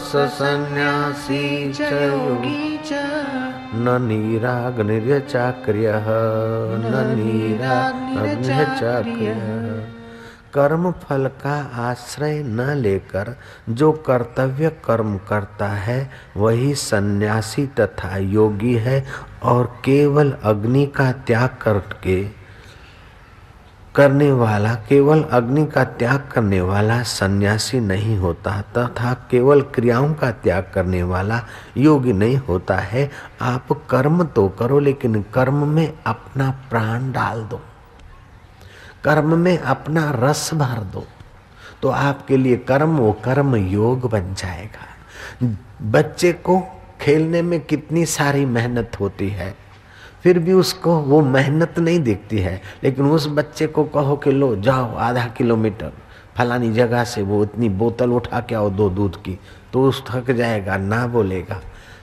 ससन्यासी 0.00 1.72
च 1.72 1.80
योगी 1.80 2.80
च 2.86 2.90
न 3.74 4.02
नीराग्निर्चाक्रियः 4.02 6.06
न 6.78 7.14
नीराग्निर्चाक्रियः 7.16 9.67
कर्म 10.54 10.90
फल 10.92 11.26
का 11.42 11.54
आश्रय 11.82 12.42
न 12.42 12.70
लेकर 12.76 13.34
जो 13.68 13.92
कर्तव्य 14.06 14.68
कर्म 14.84 15.16
करता 15.28 15.68
है, 15.68 16.10
वही 16.36 16.74
सन्यासी 16.74 17.66
तथा 17.80 18.16
योगी 18.16 18.74
है 18.74 19.04
और 19.42 19.66
केवल 19.84 20.32
अग्नि 20.44 20.86
का 20.86 21.12
त्याग 21.12 21.56
करके 21.62 22.22
करने 23.94 24.30
वाला, 24.32 24.74
केवल 24.88 25.22
अग्नि 25.22 25.66
का 25.66 25.84
त्याग 25.84 26.28
करने 26.32 26.60
वाला 26.60 27.02
सन्यासी 27.02 27.80
नहीं 27.80 28.16
होता 28.16 28.60
तथा 28.76 29.12
केवल 29.30 29.62
क्रियाओं 29.74 30.12
का 30.14 30.30
त्याग 30.32 30.70
करने 30.74 31.02
वाला 31.02 31.40
योगी 31.76 32.12
नहीं 32.12 32.36
होता 32.38 32.76
है। 32.76 33.10
आप 33.42 33.72
कर्म 33.90 34.24
तो 34.26 34.48
करो, 34.48 34.78
लेकिन 34.78 35.22
कर्म 35.34 35.66
में 35.68 35.92
अपना 36.06 36.50
प्राण 36.70 37.12
डाल 37.12 37.42
दो। 37.42 37.60
कर्म 39.08 39.38
में 39.38 39.58
अपना 39.58 40.10
रस 40.16 40.50
भर 40.54 40.82
दो 40.92 41.04
तो 41.82 41.88
आपके 41.90 42.36
लिए 42.36 42.56
कर्म 42.68 42.96
वो 42.98 43.12
कर्म 43.24 43.54
योग 43.56 44.08
बन 44.10 44.34
जाएगा। 44.34 45.46
बच्चे 45.90 46.32
को 46.32 46.58
खेलने 47.00 47.42
में 47.42 47.60
कितनी 47.62 48.04
सारी 48.06 48.44
मेहनत 48.46 48.98
होती 49.00 49.28
है, 49.30 49.54
फिर 50.22 50.38
भी 50.38 50.52
उसको 50.52 50.96
वो 51.00 51.20
मेहनत 51.22 51.78
नहीं 51.78 52.00
दिखती 52.00 52.38
है, 52.38 52.60
लेकिन 52.84 53.06
उस 53.06 53.26
बच्चे 53.28 53.66
को 53.66 53.84
कहो 53.86 54.16
कि 54.16 54.30
लो 54.32 54.54
जाओ 54.58 54.96
आधा 54.98 55.26
किलोमीटर, 55.36 55.92
फलानी 56.36 56.72
जगह 56.72 57.04
से 57.04 57.22
वो 57.22 57.42
इतनी 57.44 57.68
बोतल 57.70 58.12
उठा 58.12 58.40
के 58.40 58.54
आओ 58.54 58.70
दो 58.70 58.88
दूध 58.90 59.22
की 59.22 59.38
तो 59.72 59.82
उस 59.88 60.02
थक 60.08 60.30
जाएगा, 60.30 60.76
ना 60.76 61.06
बोलेगा। 61.06 61.60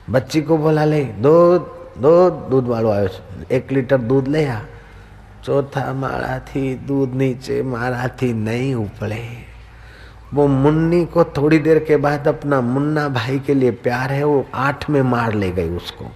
बच्ची 0.10 0.42
को 0.42 0.58
बोला, 0.58 0.86
ले 0.86 1.04
दो 1.04 1.58
दो 1.98 2.30
दूध 2.50 2.68
वालो 2.68 2.90
आयो 2.92 3.10
एक 3.52 3.72
लीटर 3.72 3.98
दूध 4.00 4.28
ले 4.28 4.46
आ। 4.46 4.60
चौथा 5.46 5.82
ચોથા 5.94 6.40
थी 6.48 6.74
दूध 6.88 7.14
नीचे 7.16 7.62
माराथी 7.64 8.32
नहीं 8.36 8.74
उपड़े 8.76 9.26
वो 10.34 10.48
मुन्नी 10.48 11.06
को 11.06 11.24
थोड़ी 11.38 11.58
देर 11.60 11.80
के 11.80 11.98
बाद 11.98 12.28
अपना 12.28 12.62
मुन्ना 12.64 13.08
भाई 13.10 13.40
के 13.40 13.54
लिए 13.54 13.72
प्यार 13.84 14.12
है 14.12 14.24
वो 14.24 14.46
आठ 14.62 14.90
में 14.90 15.02
मार 15.04 15.34
ले 15.34 15.52
गई 15.52 15.70
उसको 15.78 16.12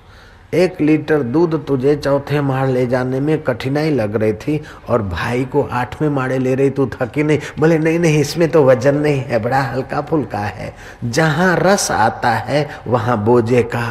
एक 0.53 0.81
लीटर 0.81 1.24
दूध 1.25 1.55
तुझे 1.65 1.95
चौथे 1.95 2.41
मार 2.41 2.67
ले 2.67 2.86
जाने 2.88 3.19
में 3.19 3.38
कठिनाई 3.43 3.89
लग 3.91 4.15
रही 4.15 4.33
थी 4.33 4.59
और 4.89 5.01
भाई 5.07 5.45
को 5.45 5.62
आठवें 5.74 6.09
माड़े 6.09 6.39
ले 6.39 6.55
रही 6.55 6.69
तू 6.69 6.89
थकी 6.93 7.24
नहीं 7.24 7.39
बोले 7.59 7.77
नहीं 7.79 8.00
नहीं 8.00 8.21
इसमें 8.21 8.50
तो 8.51 8.63
वज़न 8.65 8.98
नहीं 8.98 9.19
है 9.21 9.39
बड़ा 9.39 9.62
हल्का 9.63 10.01
फुल्का 10.09 10.39
है 10.39 10.74
जहाँ 11.05 11.55
रस 11.59 11.91
आता 11.93 12.31
है 12.48 12.67
वहाँ 12.88 13.24
बोझे 13.25 13.63
का 13.75 13.89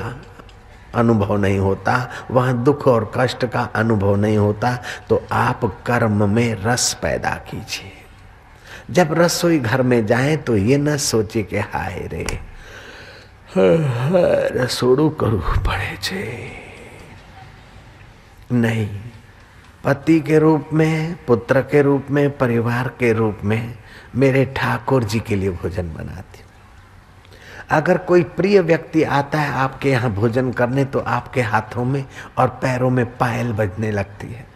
अनुभव 0.95 1.35
नहीं 1.37 1.59
होता 1.59 1.95
वहाँ 2.31 2.53
दुख 2.63 2.87
और 2.87 3.11
कष्ट 3.15 3.45
का 3.45 3.61
अनुभव 3.75 4.15
नहीं 4.15 4.37
होता 4.37 4.77
तो 5.09 5.21
आप 5.33 5.65
कर्म 5.85 6.29
में 6.29 6.55
रस 6.63 6.93
पैदा 7.01 7.35
कीजिए 7.49 7.91
जब 8.91 9.13
रसोई 9.17 9.59
घर 9.59 9.81
में 9.83 10.05
जाए 10.05 10.35
तो 10.37 10.57
ये 10.57 10.77
न 10.77 10.97
सोचे 11.01 11.43
कि 11.43 11.59
हाय 11.73 12.07
रे 12.13 12.25
રસોડું 14.57 15.05
કરવું 15.19 15.55
પડે 15.65 15.91
છે 16.05 16.21
नहीं 18.55 18.87
पति 19.83 20.15
के 20.21 20.37
रूप 20.39 20.69
में 20.73 20.95
पुत्र 21.27 21.61
के 21.71 21.81
रूप 21.81 22.07
में 22.15 22.25
परिवार 22.37 22.87
के 22.99 23.11
रूप 23.13 23.37
में 23.43 23.63
मेरे 24.15 24.43
ठाकुर 24.57 25.03
जी 25.03 25.19
के 25.19 25.35
लिए 25.35 25.51
भोजन 25.61 25.87
बनाती 25.93 26.41
हूँ 26.41 26.46
अगर 27.70 27.98
कोई 27.98 28.22
प्रिय 28.22 28.60
व्यक्ति 28.60 29.02
आता 29.02 29.38
है 29.38 29.52
आपके 29.54 29.90
यहाँ 29.90 30.10
भोजन 30.14 30.50
करने 30.52 30.84
तो 30.84 30.98
आपके 30.98 31.42
हाथों 31.42 31.84
में 31.84 32.04
और 32.38 32.48
पैरों 32.62 32.90
में 32.90 33.04
पायल 33.16 33.52
बजने 33.52 33.90
लगती 33.92 34.26
है। 34.26 34.46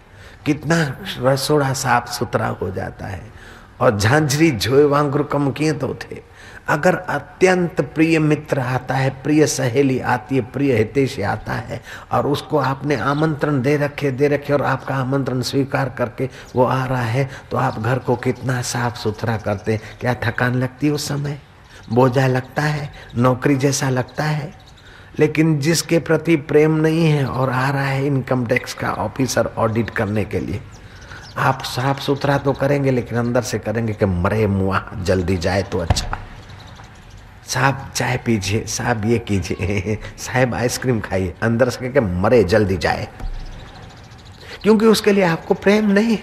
कितना 0.46 0.76
रसोड़ा 1.18 1.72
साफ़ 1.72 2.10
सुथरा 2.10 2.46
हो 2.62 2.70
जाता 2.70 3.06
है 3.06 3.22
और 3.80 3.98
झांझरी 3.98 4.50
झोए 4.50 4.84
वांगुर 4.84 5.22
कम 5.22 5.50
किए 5.50 5.72
तो 5.72 5.94
थे। 6.02 6.20
अगर 6.68 6.94
अत्यंत 6.94 7.80
प्रिय 7.94 8.18
मित्र 8.18 8.60
आता 8.60 8.94
है, 8.94 9.10
प्रिय 9.22 9.46
सहेली 9.46 9.98
आती 10.00 10.36
है, 10.36 10.42
प्रिय 10.42 10.76
हितेशी 10.76 11.22
आता 11.22 11.52
है 11.52 11.80
और 12.12 12.26
उसको 12.26 12.58
आपने 12.58 12.96
आमंत्रण 12.96 13.60
दे 13.62 13.76
रखे 13.76 14.10
दे 14.10 14.28
रखे 14.28 14.52
और 14.52 14.62
आपका 14.62 14.94
आमंत्रण 14.94 15.40
स्वीकार 15.42 15.88
करके 15.98 16.28
वो 16.56 16.64
आ 16.64 16.84
रहा 16.84 17.02
है 17.02 17.28
तो 17.50 17.56
आप 17.58 17.78
घर 17.78 17.98
को 17.98 18.16
कितना 18.16 18.60
साफ़ 18.64 18.98
सुथरा 18.98 19.36
करते 19.36 19.72
हैं। 19.72 19.80
क्या 20.00 20.14
थकान 20.24 20.54
लगती 20.54 20.86
है 20.86 20.92
उस 20.92 21.08
समय? 21.08 21.40
बोझा 21.90 22.26
लगता 22.26 22.62
है, 22.62 22.92
नौकरी 23.16 23.56
जैसा 23.56 23.90
लगता 23.90 24.24
है। 24.24 24.54
लेकिन 25.18 25.58
जिसके 25.58 25.98
प्रति 25.98 26.36
प्रेम 26.36 26.70
नहीं 26.70 27.06
है 27.06 27.26
और 27.26 27.50
आ 27.50 27.70
रहा 27.70 27.84
है 27.84 28.06
इनकम 28.06 28.46
टैक्स 28.46 28.74
का 28.74 28.92
ऑफिसर 28.92 29.46
ऑडिट 29.46 29.90
करने 29.90 30.24
के 30.24 30.40
लिए, 30.40 30.60
आप 31.36 31.62
साफ़ 31.62 32.00
सुथरा 32.00 32.38
तो 32.38 32.52
करेंगे, 32.52 32.90
लेकिन 32.90 33.18
अंदर 33.18 33.42
से 33.42 33.58
करेंगे 33.58 33.92
कि 33.92 34.06
मरे 34.06 34.46
मुआ, 34.46 34.92
जल्दी 35.02 35.36
जाए 35.36 35.62
तो 35.62 35.78
अच्छा। 35.78 36.18
साहब, 37.46 37.90
चाय 37.94 38.16
पीजिए, 38.16 38.66
साहब, 38.66 39.04
ये 39.04 39.18
कीजिए। 39.18 39.98
साहब, 40.18 40.54
आइसक्रीम 40.54 41.00
खाइए, 41.00 41.34
अंदर 41.42 41.68
से 41.68 41.88
के 41.88 42.00
मरे, 42.00 42.44
जल्दी 42.44 42.76
जाए। 42.76 43.08
क्योंकि 44.62 44.86
उसके 44.86 45.12
लिए 45.12 45.24
आपको 45.24 45.54
प्रेम 45.54 45.90
नहीं 45.90 46.12
है। 46.12 46.22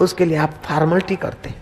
उसके 0.00 0.24
लिए 0.24 0.36
आप 0.36 0.54
फॉर्मलिटी 0.64 1.16
करते 1.16 1.48
हैं। 1.48 1.61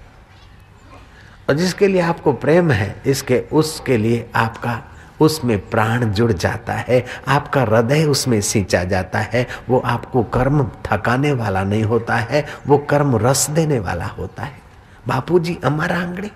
और 1.50 1.56
जिसके 1.56 1.86
लिए 1.86 2.00
आपको 2.00 2.32
प्रेम 2.32 2.70
है, 2.70 3.02
इसके, 3.06 3.44
उसके 3.52 3.96
लिए 3.96 4.30
आपका, 4.34 4.82
उसमें 5.20 5.70
प्राण 5.70 6.04
जुड़ 6.04 6.32
जाता 6.32 6.72
है, 6.72 7.06
आपका 7.28 7.60
हृदय 7.60 8.04
उसमें 8.04 8.40
सींचा 8.40 8.84
जाता 8.84 9.18
है, 9.18 9.46
वो 9.68 9.78
आपको 9.78 10.22
कर्म 10.22 10.70
थकाने 10.92 11.32
वाला 11.32 11.64
नहीं 11.64 11.82
होता 11.82 12.16
है, 12.16 12.46
वो 12.66 12.78
कर्म 12.78 13.16
रस 13.16 13.50
देने 13.50 13.78
वाला 13.78 14.04
होता 14.04 14.42
है। 14.42 14.60
बापूजी, 15.08 15.58
हमारा 15.64 15.96
आंगड़ी, 15.96 16.30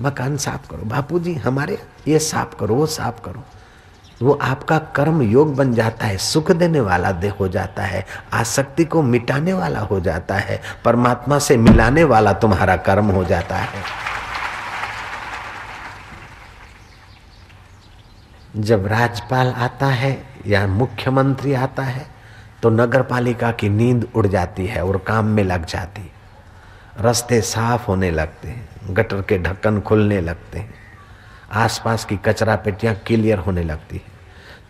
मकान 0.00 0.36
साफ़ 0.36 0.70
करो। 0.70 0.82
बापूजी, 0.84 1.34
हमारे, 1.34 1.78
ये 2.08 2.18
साफ़ 2.18 2.56
करो, 2.60 2.74
वो 2.74 2.86
साफ़ 2.86 3.24
करो। 3.24 3.44
वो 4.22 4.38
आपका 4.42 4.78
कर्म 4.78 5.22
योग 5.22 5.56
बन 5.56 5.74
जाता 5.74 6.06
है, 6.06 6.18
सुख 6.18 6.52
देने 6.52 6.80
वाला 6.80 7.12
दे, 7.12 7.28
हो 7.28 7.48
जाता 7.48 7.82
है, 7.82 8.06
आसक्ति 8.32 8.84
को 8.84 9.02
मिटाने 9.02 9.52
वाला 9.52 9.80
हो 9.80 10.00
जाता 10.00 10.34
है, 10.34 10.62
परमात्मा 10.84 11.38
से 11.38 11.56
मिलाने 11.56 12.04
वाला 12.04 12.32
तुम्हारा 12.32 12.76
कर्म 12.76 13.04
हो 13.04 13.24
जाता 13.24 13.56
है। 13.56 14.17
जब 18.58 18.86
राज्यपाल 18.86 19.52
आता 19.56 19.86
है 19.86 20.16
या 20.46 20.66
मुख्यमंत्री 20.66 21.52
आता 21.54 21.82
है 21.82 22.06
तो 22.62 22.70
नगर 22.70 23.02
पालिका 23.02 23.50
की 23.52 23.68
नींद 23.68 24.06
उड़ 24.14 24.26
जाती 24.26 24.66
है 24.66 24.84
और 24.84 24.96
काम 24.98 25.26
में 25.26 25.42
लग 25.44 25.66
जाती 25.66 26.02
है। 26.02 26.16
रास्ते 27.00 27.40
साफ़ 27.40 27.86
होने 27.86 28.10
लगते 28.10 28.48
हैं, 28.48 28.68
गटर 28.90 29.20
के 29.22 29.38
ढक्कन 29.38 29.80
खुलने 29.80 30.20
लगते 30.20 30.58
हैं, 30.58 30.74
आसपास 31.54 32.04
की 32.04 32.16
कचरा 32.16 32.56
पेटियाँ 32.56 32.94
क्लियर 33.06 33.38
होने 33.38 33.62
लगती 33.62 33.96
है। 33.96 34.16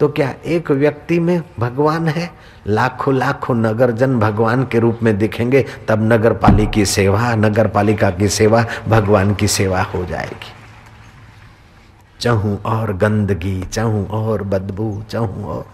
तो 0.00 0.08
क्या 0.08 0.34
एक 0.46 0.70
व्यक्ति 0.70 1.18
में 1.20 1.42
भगवान 1.58 2.08
है? 2.08 2.30
लाखों 2.66 3.14
लाखों 3.14 3.54
नगरजन 3.54 4.18
भगवान 4.20 4.64
के 4.64 4.78
रूप 4.78 4.98
में 5.02 5.16
दिखेंगे, 5.18 5.64
तब 5.88 6.12
नगर 6.12 6.32
पालिका 6.34 6.70
की 6.70 6.86
सेवा 6.86 7.34
नगर 7.36 7.66
पालिका 7.68 8.10
की 8.10 8.28
सेवा, 8.28 8.64
भगवान 8.88 9.34
की 9.34 9.48
सेवा 9.48 9.82
हो 9.84 10.04
जाएगी। 10.04 10.52
चहूं 12.20 12.56
और 12.58 12.96
गंदगी, 12.96 13.62
चहूं 13.62 14.06
और 14.06 14.42
बदबू, 14.42 15.02
चहूं 15.10 15.44
और 15.44 15.66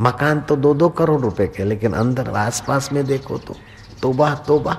मकान 0.00 0.40
तो 0.40 0.56
दो 0.56 0.74
दो 0.74 0.88
करोड़ 0.88 1.20
रुपए 1.20 1.46
के 1.46 1.64
लेकिन 1.64 1.92
अंदर 1.92 2.30
आसपास 2.30 2.92
में 2.92 3.06
देखो 3.06 3.38
तो 3.38 3.54
तोबा 4.02 4.34
तोबा। 4.34 4.76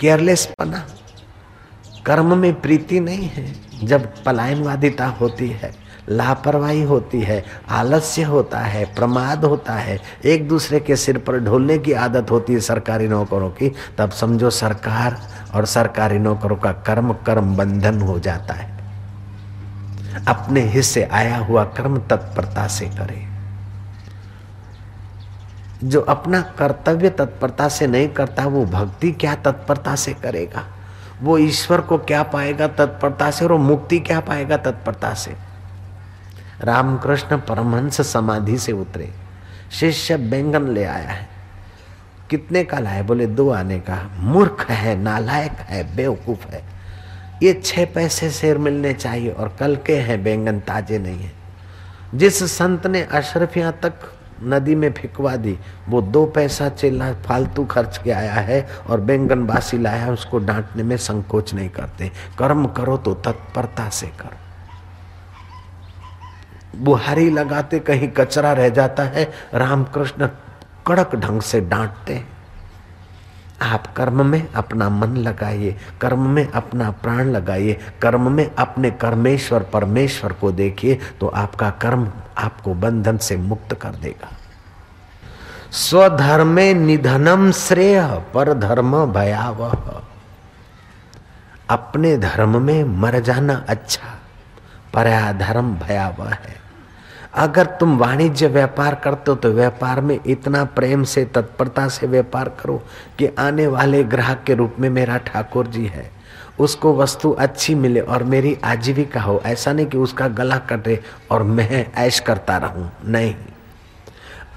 केयरलेस 0.00 0.52
पना। 0.58 0.84
कर्म 2.06 2.38
में 2.38 2.60
प्रीति 2.60 3.00
नहीं 3.00 3.28
है। 3.28 3.56
जब 3.84 4.24
पलायनवादिता 4.24 5.06
होती 5.06 5.48
है, 5.48 5.74
लापरवाही 6.08 6.82
होती 6.82 7.20
है, 7.20 7.44
आलस्य 7.68 8.22
होता 8.22 8.58
है, 8.58 8.84
प्रमाद 8.84 9.44
होता 9.44 9.72
है, 9.72 10.00
एक 10.24 10.48
दूसरे 10.48 10.80
के 10.80 10.96
सिर 10.96 11.18
पर 11.18 11.40
ढोलने 11.40 11.78
की 11.78 11.92
आदत 11.92 12.30
होती 12.30 12.52
है 12.52 12.60
सरकारी 12.60 13.08
नौकरों 13.08 13.50
की, 13.50 13.72
तब 13.98 14.10
समझो 14.10 14.50
सरकार 14.50 15.22
और 15.54 15.64
सरकारी 15.64 16.18
नौकरों 16.18 16.56
का 16.56 16.72
कर्म 16.72 17.12
कर्म 17.12 17.56
बंधन 17.56 18.00
हो 18.00 18.18
जाता 18.18 18.54
है। 18.54 18.83
अपने 20.28 20.60
हिस्से 20.60 21.04
आया 21.04 21.36
हुआ 21.36 21.64
कर्म 21.64 21.98
तत्परता 21.98 22.66
से 22.66 22.86
करे। 22.86 23.34
जो 25.84 26.00
अपना 26.00 26.40
कर्तव्य 26.40 27.10
तत्परता 27.10 27.68
से 27.68 27.86
नहीं 27.86 28.08
करता, 28.08 28.44
वो 28.44 28.66
भक्ति 28.66 29.12
क्या 29.12 29.34
तत्परता 29.34 29.94
से 29.94 30.12
करेगा? 30.12 30.64
वो 31.22 31.38
ईश्वर 31.38 31.80
को 31.80 31.98
क्या 31.98 32.22
पाएगा 32.22 32.66
तत्परता 32.68 33.30
से 33.30 33.44
और 33.44 33.52
मुक्ति 33.52 33.98
क्या 33.98 34.20
पाएगा 34.20 34.56
तत्परता 34.56 35.14
से? 35.14 35.36
रामकृष्ण 36.60 37.38
परमहंस 37.38 38.12
समाधि 38.12 38.58
से 38.58 38.72
उतरे। 38.72 39.12
शिष्य 39.72 40.16
बैंगन 40.16 40.68
ले 40.68 40.84
आया 40.84 41.10
है। 41.10 41.28
कितने 42.30 42.64
का 42.64 42.78
लाए? 42.78 43.02
बोले, 43.02 43.26
दो 43.26 43.50
आने 43.50 43.78
का। 43.78 44.10
मूर्ख 44.16 44.70
है, 44.70 44.96
नालायक 44.96 45.52
है, 45.52 45.96
बेवकूफ़ 45.96 46.48
है। 46.48 46.73
ये 47.44 47.60
छह 47.64 47.84
पैसे 47.84 48.30
शेर 48.30 48.58
मिलने 48.58 48.92
चाहिए 48.92 49.30
और 49.30 49.56
कल 49.60 49.76
के 49.76 49.96
हैं, 49.96 50.24
बैंगन 50.24 50.60
ताजे 50.60 50.98
नहीं 50.98 51.18
है। 51.18 51.32
जिस 52.14 52.58
संत 52.58 52.86
ने 52.86 53.02
अशरफिया 53.02 53.70
तक 53.70 53.92
नदी 54.42 54.74
में 54.74 54.92
फिकवा 54.92 55.36
दी, 55.36 55.58
वो 55.88 56.02
दो 56.02 56.26
पैसा 56.26 56.68
चिल्ला 56.68 57.12
फालतू 57.14 57.64
खर्च 57.64 57.98
के 57.98 58.10
आया 58.10 58.32
है 58.32 58.68
और 58.90 59.00
बैंगन 59.00 59.46
बासी 59.46 59.78
लाया 59.78 60.12
उसको 60.12 60.38
डांटने 60.38 60.82
में 60.82 60.96
संकोच 60.96 61.54
नहीं 61.54 61.68
करते। 61.68 62.10
कर्म 62.38 62.66
करो 62.66 62.96
तो 62.96 63.14
तत्परता 63.14 63.88
से 63.88 64.06
करो। 64.06 64.38
बुहारी 66.78 67.30
लगाते 67.30 67.78
कहीं 67.78 68.08
कचरा 68.08 68.52
रह 68.52 68.68
जाता 68.68 69.02
है, 69.02 69.32
रामकृष्ण 69.54 70.28
कड़क 70.86 71.14
ढंग 71.14 71.40
से 71.40 71.60
डांटते 71.60 72.14
हैं। 72.14 72.33
आप 73.62 73.86
कर्म 73.94 74.26
में 74.26 74.52
अपना 74.52 74.88
मन 74.88 75.16
लगाइए, 75.16 75.76
कर्म 76.00 76.28
में 76.28 76.48
अपना 76.48 76.90
प्राण 76.90 77.30
लगाइए, 77.30 77.78
कर्म 78.02 78.30
में 78.32 78.54
अपने 78.54 78.90
कर्मेश्वर, 78.90 79.62
परमेश्वर 79.62 80.32
को 80.32 80.52
देखिए 80.52 80.98
तो 81.20 81.28
आपका 81.28 81.70
कर्म 81.70 82.10
आपको 82.38 82.74
बंधन 82.74 83.18
से 83.18 83.36
मुक्त 83.36 83.74
कर 83.74 83.94
देगा। 83.96 84.30
स्वधर्मे 85.72 86.72
निधनम 86.74 87.50
श्रेय 87.52 88.00
पर 88.34 88.52
धर्म 88.54 89.04
भयावह। 89.12 90.02
अपने 91.70 92.16
धर्म 92.16 92.60
में 92.62 92.84
मर 92.84 93.18
जाना 93.20 93.64
अच्छा 93.68 94.18
पर 94.94 95.08
धर्म 95.38 95.74
भयावह 95.76 96.30
है। 96.30 96.63
अगर 97.34 97.66
तुम 97.80 97.96
वाणिज्य 97.98 98.46
व्यापार 98.46 98.94
करते 98.94 99.30
हो 99.30 99.36
तो 99.36 99.50
व्यापार 99.50 100.00
में 100.00 100.18
इतना 100.26 100.64
प्रेम 100.64 101.02
से, 101.04 101.24
तत्परता 101.24 101.88
से 101.88 102.06
व्यापार 102.06 102.48
करो 102.60 102.82
कि 103.18 103.26
आने 103.38 103.66
वाले 103.66 104.02
ग्राहक 104.04 104.42
के 104.46 104.54
रूप 104.54 104.76
में 104.80 104.88
मेरा 104.90 105.16
ठाकुर 105.18 105.66
जी 105.66 105.86
है। 105.86 106.10
उसको 106.58 106.94
वस्तु 106.96 107.30
अच्छी 107.30 107.74
मिले 107.74 108.00
और 108.00 108.22
मेरी 108.22 108.56
आजीविका 108.64 109.20
हो। 109.20 109.40
ऐसा 109.46 109.72
नहीं 109.72 109.86
कि 109.86 109.98
उसका 109.98 110.28
गला 110.28 110.58
कटे 110.58 111.00
और 111.30 111.42
मैं 111.42 111.92
ऐश 111.94 112.20
करता 112.20 112.56
रहूँ। 112.56 112.90
नहीं। 113.04 113.34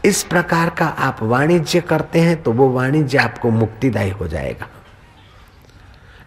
इस 0.05 0.23
प्रकार 0.23 0.69
का 0.69 0.85
आप 0.85 1.23
वाणिज्य 1.23 1.81
करते 1.81 2.19
हैं 2.19 2.41
तो 2.43 2.51
वो 2.51 2.69
वाणिज्य 2.69 3.17
आपको 3.17 3.49
मुक्तिदायी 3.49 4.09
हो 4.09 4.27
जाएगा। 4.27 4.67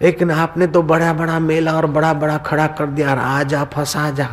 लेकिन 0.03 0.31
आपने 0.31 0.67
तो 0.67 0.83
बड़ा 0.83 1.13
बड़ा 1.13 1.39
मेला 1.39 1.73
और 1.73 1.87
बड़ा 1.87 2.13
बड़ा 2.15 2.37
खड़ा 2.39 2.67
कर 2.67 2.87
दिया 2.87 3.11
और 3.11 3.19
आ 3.19 3.43
जा, 3.43 3.65
फंसा 3.65 4.11
जा। 4.11 4.29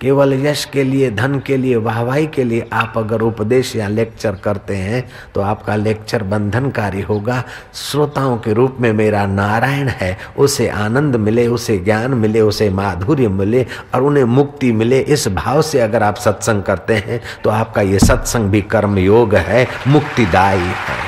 केवल 0.00 0.32
यश 0.34 0.64
के 0.64 0.82
लिए, 0.84 1.10
धन 1.10 1.38
के 1.38 1.56
लिए, 1.56 1.76
वाहवाही 1.76 2.26
के 2.26 2.44
लिए 2.44 2.68
आप 2.72 2.94
अगर 2.96 3.20
उपदेश 3.20 3.74
या 3.76 3.86
लेक्चर 3.88 4.34
करते 4.34 4.76
हैं 4.76 5.02
तो 5.34 5.40
आपका 5.40 5.76
लेक्चर 5.76 6.22
बंधनकारी 6.22 7.00
होगा। 7.00 7.42
श्रोताओं 7.74 8.36
के 8.38 8.52
रूप 8.52 8.76
में 8.80 8.92
मेरा 8.92 9.24
नारायण 9.26 9.88
है। 9.90 10.16
उसे 10.38 10.68
आनंद 10.68 11.16
मिले, 11.16 11.46
उसे 11.48 11.78
ज्ञान 11.78 12.14
मिले, 12.14 12.40
उसे 12.40 12.70
माधुर्य 12.70 13.28
मिले 13.30 13.66
और 13.94 14.02
उन्हें 14.02 14.24
मुक्ति 14.26 14.72
मिले। 14.72 15.00
इस 15.00 15.28
भाव 15.30 15.62
से 15.62 15.80
अगर 15.80 16.02
आप 16.02 16.16
सत्संग 16.18 16.62
करते 16.62 16.94
हैं 16.96 17.20
तो 17.44 17.50
आपका 17.50 17.82
ये 17.82 17.98
सत्संग 17.98 18.50
भी 18.50 18.62
कर्म 18.62 18.98
योग 18.98 19.34
है, 19.34 19.66
मुक्तिदायी 19.88 20.60
है। 20.60 21.05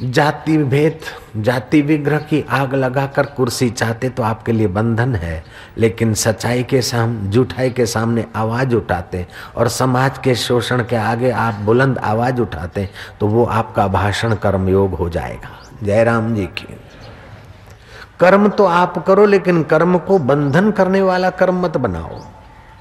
जाति 0.00 0.56
भेद, 0.58 1.00
जाति 1.36 1.80
विग्रह 1.82 2.18
की 2.18 2.44
आग 2.50 2.74
लगाकर 2.74 3.26
कुर्सी 3.26 3.68
चाहते 3.70 4.08
तो 4.08 4.22
आपके 4.22 4.52
लिए 4.52 4.66
बंधन 4.66 5.14
है, 5.14 5.44
लेकिन 5.78 6.14
सच्चाई 6.14 6.62
के 6.62 6.82
सामने 6.82 7.30
झूठाई 7.30 7.70
के 7.70 7.86
सामने 7.86 8.26
आवाज़ 8.36 8.74
उठाते 8.74 9.26
और 9.56 9.68
समाज 9.68 10.18
के 10.18 10.34
शोषण 10.34 10.84
के 10.84 10.96
आगे 10.96 11.30
आप 11.30 11.54
बुलंद 11.54 11.98
आवाज़ 11.98 12.40
उठाते 12.40 12.88
तो 13.20 13.26
वो 13.26 13.44
आपका 13.44 13.88
भाषण 13.88 14.34
कर्म 14.34 14.68
योग 14.68 14.94
हो 14.94 15.08
जाएगा। 15.08 15.50
जयराम 15.82 16.34
जी 16.34 16.46
की। 16.46 16.80
कर्म 18.20 18.48
तो 18.48 18.64
आप 18.64 19.04
करो, 19.06 19.26
लेकिन 19.26 19.62
कर्म 19.62 19.98
को 19.98 20.18
बंधन 20.18 20.70
करने 20.70 21.02
वाला 21.02 21.30
कर्म 21.30 21.62
मत 21.62 21.76
बनाओ। 21.76 22.24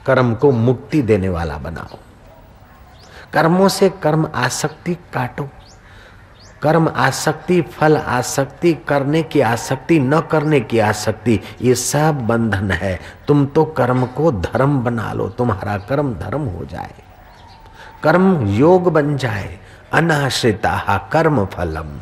कर्म 0.05 0.33
को 0.35 0.51
मुक्ति 0.51 1.01
देने 1.01 1.29
वाला 1.29 1.57
बनाओ। 1.57 1.97
कर्मों 3.33 3.67
से 3.67 3.89
कर्म 4.03 4.27
आसक्ति 4.35 4.93
काटो। 5.13 5.49
कर्म 6.61 6.91
आसक्ति, 6.95 7.61
फल 7.61 7.97
आसक्ति, 7.97 8.73
करने 8.73 9.23
की 9.23 9.41
आसक्ति, 9.41 9.99
न 9.99 10.19
करने 10.19 10.59
की 10.59 10.79
आसक्ति, 10.79 11.39
ये 11.61 11.75
सब 11.75 12.27
बंधन 12.27 12.71
है। 12.71 12.99
तुम 13.27 13.45
तो 13.45 13.65
कर्म 13.65 14.05
को 14.05 14.31
धर्म 14.31 14.83
बना 14.83 15.13
लो, 15.13 15.29
तुम्हारा 15.29 15.77
कर्म 15.77 16.13
धर्म 16.13 16.41
हो 16.41 16.65
जाए। 16.65 16.93
कर्म 18.03 18.47
योग 18.47 18.93
बन 18.93 19.17
जाए, 19.17 19.59
अनाश्रिता 19.93 21.09
कर्म 21.13 21.45
फलम। 21.45 21.99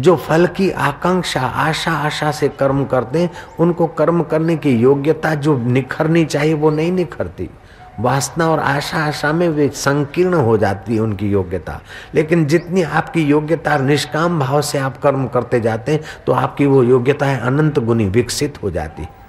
जो 0.00 0.16
फल 0.16 0.46
की 0.46 0.70
आकांक्षा, 0.70 1.40
आशा 1.40 1.92
आशा 1.92 2.30
से 2.30 2.48
कर्म 2.48 2.84
करते 2.84 3.22
हैं, 3.22 3.30
उनको 3.60 3.86
कर्म 3.86 4.22
करने 4.22 4.56
की 4.56 4.70
योग्यता 4.70 5.34
जो 5.34 5.58
निखरनी 5.58 6.24
चाहिए, 6.24 6.54
वो 6.54 6.70
नहीं 6.70 6.92
निखरती। 6.92 7.50
वासना 8.00 8.48
और 8.50 8.58
आशा 8.58 8.98
आशा 8.98 9.32
में 9.32 9.48
वे 9.48 9.68
संकीर्ण 9.68 10.34
हो 10.34 10.56
जाती 10.58 10.94
है 10.94 11.00
उनकी 11.00 11.30
योग्यता। 11.30 11.80
लेकिन 12.14 12.46
जितनी 12.46 12.82
आपकी 12.82 13.22
योग्यता 13.22 13.78
निष्काम 13.78 14.40
भाव 14.40 14.60
से 14.62 14.78
आप 14.78 14.96
कर्म 14.96 15.26
करते 15.26 15.60
जाते 15.60 15.92
हैं 15.92 16.00
तो 16.26 16.32
आपकी 16.32 16.66
वो 16.66 16.82
योग्यता 16.82 17.26
है 17.26 17.40
अनंत 17.40 17.78
गुनी 17.78 18.08
विकसित 18.08 18.62
हो 18.62 18.70
जाती। 18.70 19.02
है 19.02 19.25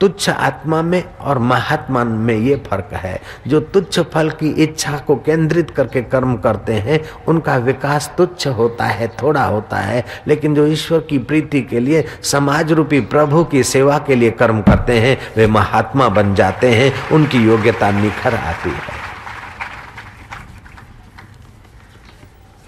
तुच्छ 0.00 0.30
आत्मा 0.30 0.82
में 0.82 1.16
और 1.16 1.38
महात्मा 1.38 2.04
में 2.04 2.36
ये 2.36 2.56
फ़र्क 2.56 2.88
है। 2.92 3.20
जो 3.46 3.60
तुच्छ 3.60 4.00
फल 4.00 4.30
की 4.30 4.50
इच्छा 4.50 4.98
को 4.98 5.16
केंद्रित 5.16 5.70
करके 5.70 6.02
कर्म 6.02 6.36
करते 6.36 6.74
हैं, 6.74 7.04
उनका 7.28 7.56
विकास 7.56 8.14
तुच्छ 8.18 8.46
होता 8.46 8.84
है, 8.84 9.08
थोड़ा 9.08 9.44
होता 9.44 9.76
है। 9.76 10.04
लेकिन 10.26 10.54
जो 10.54 10.66
ईश्वर 10.66 11.00
की 11.00 11.18
प्रीति 11.18 11.62
के 11.62 11.80
लिए 11.80 12.04
समाज 12.22 12.72
रूपी 12.72 13.00
प्रभु 13.00 13.44
की 13.44 13.64
सेवा 13.64 13.98
के 13.98 14.14
लिए 14.14 14.30
कर्म 14.30 14.62
करते 14.62 15.00
हैं, 15.00 15.18
वे 15.36 15.46
महात्मा 15.46 16.08
बन 16.08 16.34
जाते 16.34 16.74
हैं, 16.74 17.10
उनकी 17.10 17.38
योग्यता 17.38 17.90
निखर 17.90 18.34
आती 18.34 18.70
है। 18.70 19.06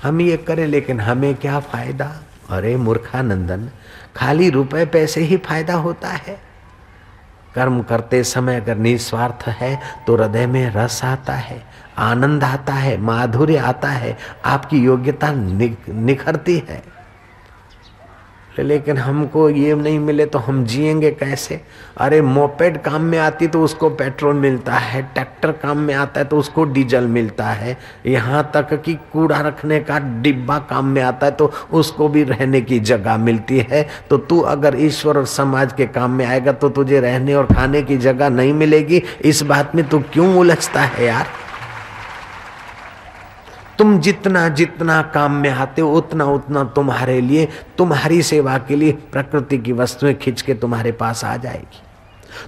हम 0.02 0.20
ये 0.20 0.36
करें, 0.36 0.66
लेकिन 0.66 1.00
हमें 1.00 1.34
क्या 1.34 1.60
फ़ायदा? 1.60 2.22
अरे, 2.50 2.76
मूर्खानंदन, 2.76 3.70
खाली 4.16 4.50
रुपए 4.50 4.84
पैसे 4.84 5.20
ही 5.20 5.36
फ़ायदा 5.36 5.74
होता 5.74 6.08
है। 6.08 6.47
कर्म 7.54 7.80
करते 7.82 8.22
समय 8.24 8.60
अगर 8.60 8.76
निस्वार्थ 8.76 9.48
है 9.50 9.78
तो 10.06 10.16
हृदय 10.16 10.46
में 10.46 10.70
रस 10.72 11.00
आता 11.04 11.34
है, 11.34 11.62
आनंद 11.98 12.44
आता 12.44 12.72
है, 12.74 12.96
माधुर्य 12.98 13.56
आता 13.56 13.88
है, 13.88 14.16
आपकी 14.44 14.78
योग्यता 14.78 15.32
निखरती 15.32 16.58
है। 16.68 16.82
लेकिन 18.62 18.96
हमको 18.98 19.48
ये 19.50 19.74
नहीं 19.74 19.98
मिले 19.98 20.26
तो 20.26 20.38
हम 20.38 20.64
जिएँगे 20.64 21.10
कैसे? 21.10 21.60
अरे, 21.96 22.20
मोपेड 22.22 22.80
काम 22.82 23.02
में 23.02 23.18
आती 23.18 23.46
तो 23.46 23.62
उसको 23.62 23.90
पेट्रोल 23.90 24.34
मिलता 24.34 24.74
है, 24.74 25.02
ट्रैक्टर 25.14 25.52
काम 25.52 25.78
में 25.78 25.94
आता 25.94 26.20
है 26.20 26.26
तो 26.26 26.38
उसको 26.38 26.64
डीजल 26.64 27.06
मिलता 27.06 27.44
है। 27.44 27.76
यहाँ 28.06 28.50
तक 28.54 28.74
कि 28.82 28.94
कूड़ा 29.12 29.40
रखने 29.40 29.80
का 29.80 29.98
डिब्बा 30.22 30.58
काम 30.58 30.86
में 30.86 31.02
आता 31.02 31.26
है 31.26 31.32
तो 31.32 31.52
उसको 31.72 32.08
भी 32.08 32.22
रहने 32.22 32.60
की 32.60 32.78
जगह 32.80 33.16
मिलती 33.16 33.66
है। 33.70 33.86
तो 34.10 34.18
तू 34.18 34.40
अगर 34.40 34.76
ईश्वर 34.78 35.18
और 35.18 35.26
समाज 35.26 35.72
के 35.72 35.86
काम 35.86 36.10
में 36.10 36.24
आएगा 36.26 36.52
तो 36.52 36.68
तुझे 36.68 37.00
रहने 37.00 37.34
और 37.34 37.46
खाने 37.46 37.82
की 37.82 37.96
जगह 37.96 38.28
नहीं 38.28 38.52
मिलेगी। 38.52 39.02
इस 39.22 39.42
बात 39.42 39.74
में 39.74 39.88
तू 39.88 39.98
क्यों 40.12 40.34
उलझता 40.36 40.80
है 40.80 41.06
यार? 41.06 41.26
तुम 43.78 44.00
जितना 44.00 44.48
जितना 44.48 45.02
काम 45.02 45.32
में 45.32 45.50
आते 45.50 45.82
हो, 45.82 45.92
उतना 45.92 46.24
उतना 46.24 46.64
तुम्हारे 46.64 47.20
लिए, 47.20 47.48
तुम्हारी 47.78 48.22
सेवा 48.22 48.58
के 48.58 48.76
लिए 48.76 48.92
प्रकृति 48.92 49.58
की 49.58 49.72
वस्तुएँ 49.72 50.14
खींच 50.14 50.42
के 50.42 50.54
तुम्हारे 50.54 50.92
पास 50.92 51.24
आ 51.24 51.36
जाएगी। 51.36 51.82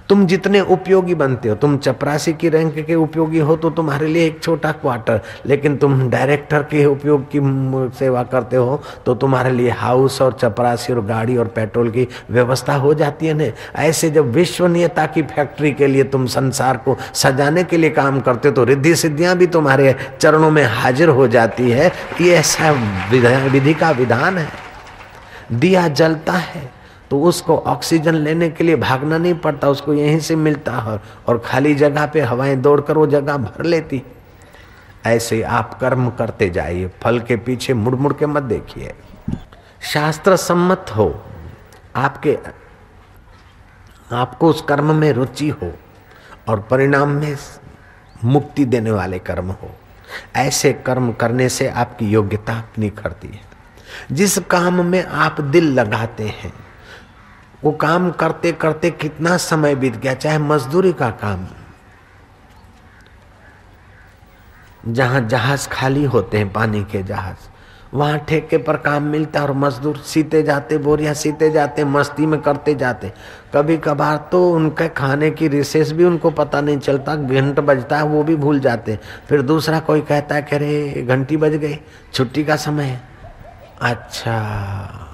तुम 0.09 0.25
जितने 0.27 0.59
उपयोगी 0.61 1.15
बनते 1.15 1.49
हो, 1.49 1.55
तुम 1.55 1.77
चपरासी 1.77 2.33
की 2.33 2.49
रैंक 2.49 2.79
के 2.79 2.95
उपयोगी 2.95 3.39
हो 3.39 3.55
तो 3.55 3.69
तुम्हारे 3.69 4.07
लिए 4.07 4.25
एक 4.25 4.39
छोटा 4.43 4.71
क्वार्टर 4.71 5.21
लेकिन 5.45 5.77
तुम 5.77 6.09
डायरेक्टर 6.09 6.63
के 6.63 6.85
उपयोग 6.85 7.25
की 7.31 7.39
सेवा 7.97 8.23
करते 8.23 8.55
हो 8.55 8.81
तो 9.05 9.15
तुम्हारे 9.15 9.51
लिए 9.51 9.69
हाउस 9.71 10.21
और 10.21 10.33
चपरासी 10.33 10.93
और 10.93 11.03
गाड़ी 11.05 11.37
और 11.37 11.47
पेट्रोल 11.47 11.89
की 11.91 12.07
व्यवस्था 12.31 12.75
हो 12.75 12.93
जाती 12.93 13.27
है 13.27 13.33
ना। 13.33 13.51
ऐसे 13.81 14.09
जब 14.09 14.31
विश्वनीयता 14.31 15.05
की 15.05 15.21
फैक्ट्री 15.25 15.71
के 15.71 15.87
लिए 15.87 16.03
तुम 16.05 16.25
संसार 16.27 16.77
को 16.77 16.97
सजाने 17.13 17.63
के 17.63 17.77
लिए 17.77 17.89
काम 17.91 18.19
करते 18.21 18.47
हो 18.47 18.55
तो 18.55 18.63
रिद्धि 18.63 18.95
सिद्धियाँ 18.95 19.35
भी 19.37 19.47
तुम्हारे 19.47 19.95
चरणों 20.19 20.51
में 20.51 20.63
हाजिर 20.65 21.09
हो 21.09 21.27
जाती 21.27 21.69
है 21.71 21.91
ये 22.21 22.35
ऐसा 22.35 22.71
विधि 23.51 23.73
का 23.73 23.91
विधान 23.91 24.37
है। 24.37 24.47
दिया 25.51 25.87
जलता 25.89 26.33
है। 26.33 26.69
तो 27.11 27.21
उसको 27.21 27.57
ऑक्सीजन 27.57 28.15
लेने 28.15 28.49
के 28.49 28.63
लिए 28.63 28.75
भागना 28.75 29.17
नहीं 29.17 29.33
पड़ता, 29.33 29.69
उसको 29.69 29.93
यहीं 29.93 30.19
से 30.19 30.35
मिलता 30.35 30.71
है 30.71 30.99
और 31.27 31.37
खाली 31.45 31.75
जगह 31.75 32.05
पे 32.05 32.21
हवाएँ 32.21 32.55
दौड़कर 32.55 32.97
वो 32.97 33.07
जगह 33.07 33.37
भर 33.37 33.63
लेती। 33.63 34.03
ऐसे 35.05 35.41
आप 35.41 35.79
कर्म 35.79 36.09
करते 36.09 36.49
जाइए, 36.49 36.91
फल 37.01 37.19
के 37.19 37.35
पीछे 37.35 37.73
मुड़ 37.73 37.95
मुड़ 37.95 38.13
के 38.13 38.25
मत 38.25 38.43
देखिए। 38.43 38.93
शास्त्र 39.81 40.35
सम्मत 40.35 40.85
हो, 40.97 41.23
आपके, 41.95 42.37
आपको 44.11 44.49
उस 44.49 44.61
कर्म 44.61 44.95
में 44.95 45.11
रुचि 45.11 45.49
हो 45.49 45.73
और 46.47 46.59
परिणाम 46.59 47.09
में 47.09 47.37
मुक्ति 48.23 48.65
देने 48.65 48.91
वाले 48.91 49.19
कर्म 49.19 49.51
हो। 49.51 49.75
ऐसे 50.35 50.73
कर्म 50.73 51.11
करने 51.11 51.49
से 51.49 51.69
आपकी 51.69 52.09
योग्यता 52.09 52.63
निखरती 52.79 53.27
है। 53.27 53.41
जिस 54.11 54.37
काम 54.37 54.85
में 54.85 55.05
आप 55.05 55.41
दिल 55.41 55.73
लगाते 55.73 56.23
हैं 56.23 56.53
वो 57.63 57.71
काम 57.71 58.11
करते 58.11 58.51
करते 58.51 58.89
कितना 58.91 59.37
समय 59.37 59.75
बीत 59.75 59.95
गया, 59.95 60.13
चाहे 60.13 60.37
मजदूरी 60.37 60.93
का 60.93 61.09
काम। 61.09 61.47
जहाँ 64.87 65.21
जहाज़ 65.21 65.69
खाली 65.69 66.03
होते 66.03 66.37
हैं, 66.37 66.53
पानी 66.53 66.83
के 66.83 67.03
जहाज़, 67.03 67.49
वहाँ 67.93 68.19
ठेके 68.19 68.57
पर 68.57 68.77
काम 68.77 69.03
मिलता 69.03 69.39
है 69.39 69.47
और 69.47 69.53
मजदूर 69.53 69.97
सीते 69.97 70.43
जाते, 70.43 70.77
बोरिया 70.77 71.13
सीते 71.13 71.49
जाते, 71.51 71.83
मस्ती 71.83 72.25
में 72.25 72.39
करते 72.41 72.75
जाते। 72.75 73.11
कभी 73.53 73.77
कभार 73.77 74.17
तो 74.31 74.51
उनके 74.51 74.89
खाने 74.89 75.31
की 75.31 75.47
रिसेस 75.47 75.91
भी 75.91 76.03
उनको 76.03 76.31
पता 76.31 76.61
नहीं 76.61 76.77
चलता, 76.77 77.15
घंट 77.15 77.59
बजता 77.59 77.97
है, 77.97 78.03
वो 78.03 78.23
भी 78.23 78.35
भूल 78.35 78.59
जाते। 78.59 78.99
फिर 79.29 79.41
दूसरा 79.41 79.79
कोई 79.79 80.01
कहता 80.01 80.35
है 80.35 80.41
कह 80.41 80.57
रहे 80.57 81.03
घंटी 81.03 81.37
बज 81.37 81.55
गई, 81.55 81.79
छुट्टी 82.13 82.43
का 82.43 82.55
समय 82.55 82.83
है। 82.83 83.01
अच्छा। 83.81 85.10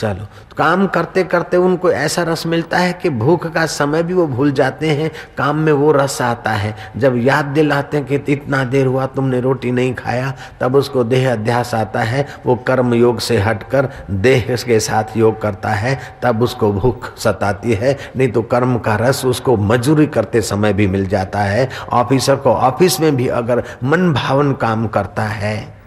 चलो। 0.00 0.24
तो 0.24 0.56
काम 0.56 0.86
करते 0.86 1.22
करते 1.24 1.56
उनको 1.56 1.90
ऐसा 1.90 2.22
रस 2.22 2.46
मिलता 2.46 2.78
है 2.78 2.92
कि 2.92 3.10
भूख 3.10 3.46
का 3.46 3.66
समय 3.66 4.02
भी 4.02 4.14
वो 4.14 4.26
भूल 4.26 4.52
जाते 4.52 4.90
हैं, 4.90 5.10
काम 5.38 5.56
में 5.56 5.72
वो 5.72 5.92
रस 5.92 6.22
आता 6.22 6.50
है। 6.50 6.74
जब 6.96 7.16
याद 7.16 7.44
दिलाते 7.44 7.96
हैं 7.96 8.06
कि 8.06 8.32
इतना 8.32 8.64
देर 8.64 8.86
हुआ, 8.86 9.06
तुमने 9.06 9.40
रोटी 9.40 9.70
नहीं 9.70 9.94
खाया, 9.94 10.32
तब 10.60 10.76
उसको 10.76 11.04
देह 11.04 11.32
अध्यास 11.32 11.74
आता 11.74 12.00
है, 12.00 12.26
वो 12.46 12.56
कर्म 12.56 12.94
योग 12.94 13.20
से 13.20 13.38
हटकर 13.38 13.88
देह 14.10 14.56
के 14.66 14.80
साथ 14.80 15.16
योग 15.16 15.40
करता 15.42 15.68
है, 15.68 15.98
तब 16.22 16.42
उसको 16.42 16.72
भूख 16.72 17.18
सताती 17.18 17.72
है। 17.72 17.96
नहीं 18.16 18.28
तो 18.28 18.42
कर्म 18.42 18.78
का 18.78 18.96
रस 18.96 19.24
उसको 19.24 19.56
मजूरी 19.56 20.06
करते 20.06 20.40
समय 20.40 20.72
भी 20.72 20.86
मिल 20.86 21.06
जाता 21.06 21.38
है। 21.38 21.68
ऑफिसर 21.92 22.36
को 22.36 22.50
ऑफ़िस 22.50 23.00
में 23.00 23.16
भी 23.16 23.28
अगर 23.28 23.62
मन 23.84 24.12
भावन 24.12 24.52
काम 24.52 24.86
करता 24.88 25.22
है 25.22 25.79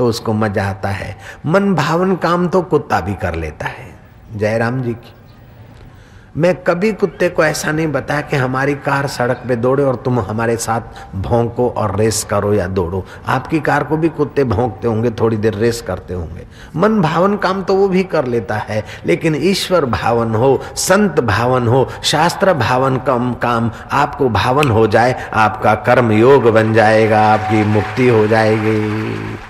तो 0.00 0.06
उसको 0.06 0.32
मज़ा 0.32 0.64
आता 0.64 0.88
है। 0.88 1.16
मन 1.46 1.74
भावन 1.74 2.16
काम 2.16 2.48
तो 2.48 2.62
कुत्ता 2.64 3.00
भी 3.00 3.14
कर 3.14 3.34
लेता 3.36 3.66
है। 3.68 3.88
जयराम 4.36 4.82
जी 4.82 4.92
की। 4.92 5.14
मैं 6.36 6.54
कभी 6.64 6.92
कुत्ते 6.92 7.28
को 7.28 7.44
ऐसा 7.44 7.72
नहीं 7.72 7.86
बताया 7.86 8.20
कि 8.20 8.36
हमारी 8.36 8.74
कार 8.74 9.06
सड़क 9.06 9.42
पे 9.48 9.54
दौड़े 9.56 9.84
और 9.84 9.96
तुम 9.96 10.20
हमारे 10.20 10.56
साथ 10.56 11.16
भोंको 11.16 11.68
और 11.70 11.96
रेस 11.96 12.22
करो 12.24 12.52
या 12.54 12.66
दौड़ो। 12.68 13.04
आपकी 13.26 13.60
कार 13.60 13.84
को 13.84 13.96
भी 13.96 14.08
कुत्ते 14.08 14.44
भोंकते 14.44 14.88
होंगे, 14.88 15.10
थोड़ी 15.10 15.36
देर 15.36 15.54
रेस 15.54 15.82
करते 15.82 16.14
होंगे। 16.14 16.46
मन 16.76 17.00
भावन 17.00 17.36
काम 17.36 17.62
तो 17.62 17.74
वो 17.74 17.88
भी 17.88 18.04
कर 18.04 18.26
लेता 18.26 18.56
है, 18.58 18.84
लेकिन 19.06 19.34
ईश्वर 19.42 19.84
भावन 19.86 20.34
हो, 20.34 20.60
संत 20.76 21.20
भावन 21.24 21.68
हो, 21.68 21.86
शास्त्र 22.02 22.54
भावन 22.54 22.96
कम 23.06 23.32
काम, 23.42 23.70
आपको 23.92 24.28
भावन 24.30 24.70
हो 24.70 24.86
जाए, 24.86 25.20
आपका 25.34 25.74
कर्म 25.74 26.12
योग 26.12 26.50
बन 26.50 26.74
जाएगा, 26.74 27.26
आपकी 27.26 27.64
मुक्ति 27.64 28.08
हो 28.08 28.26
जाएगी। 28.26 29.49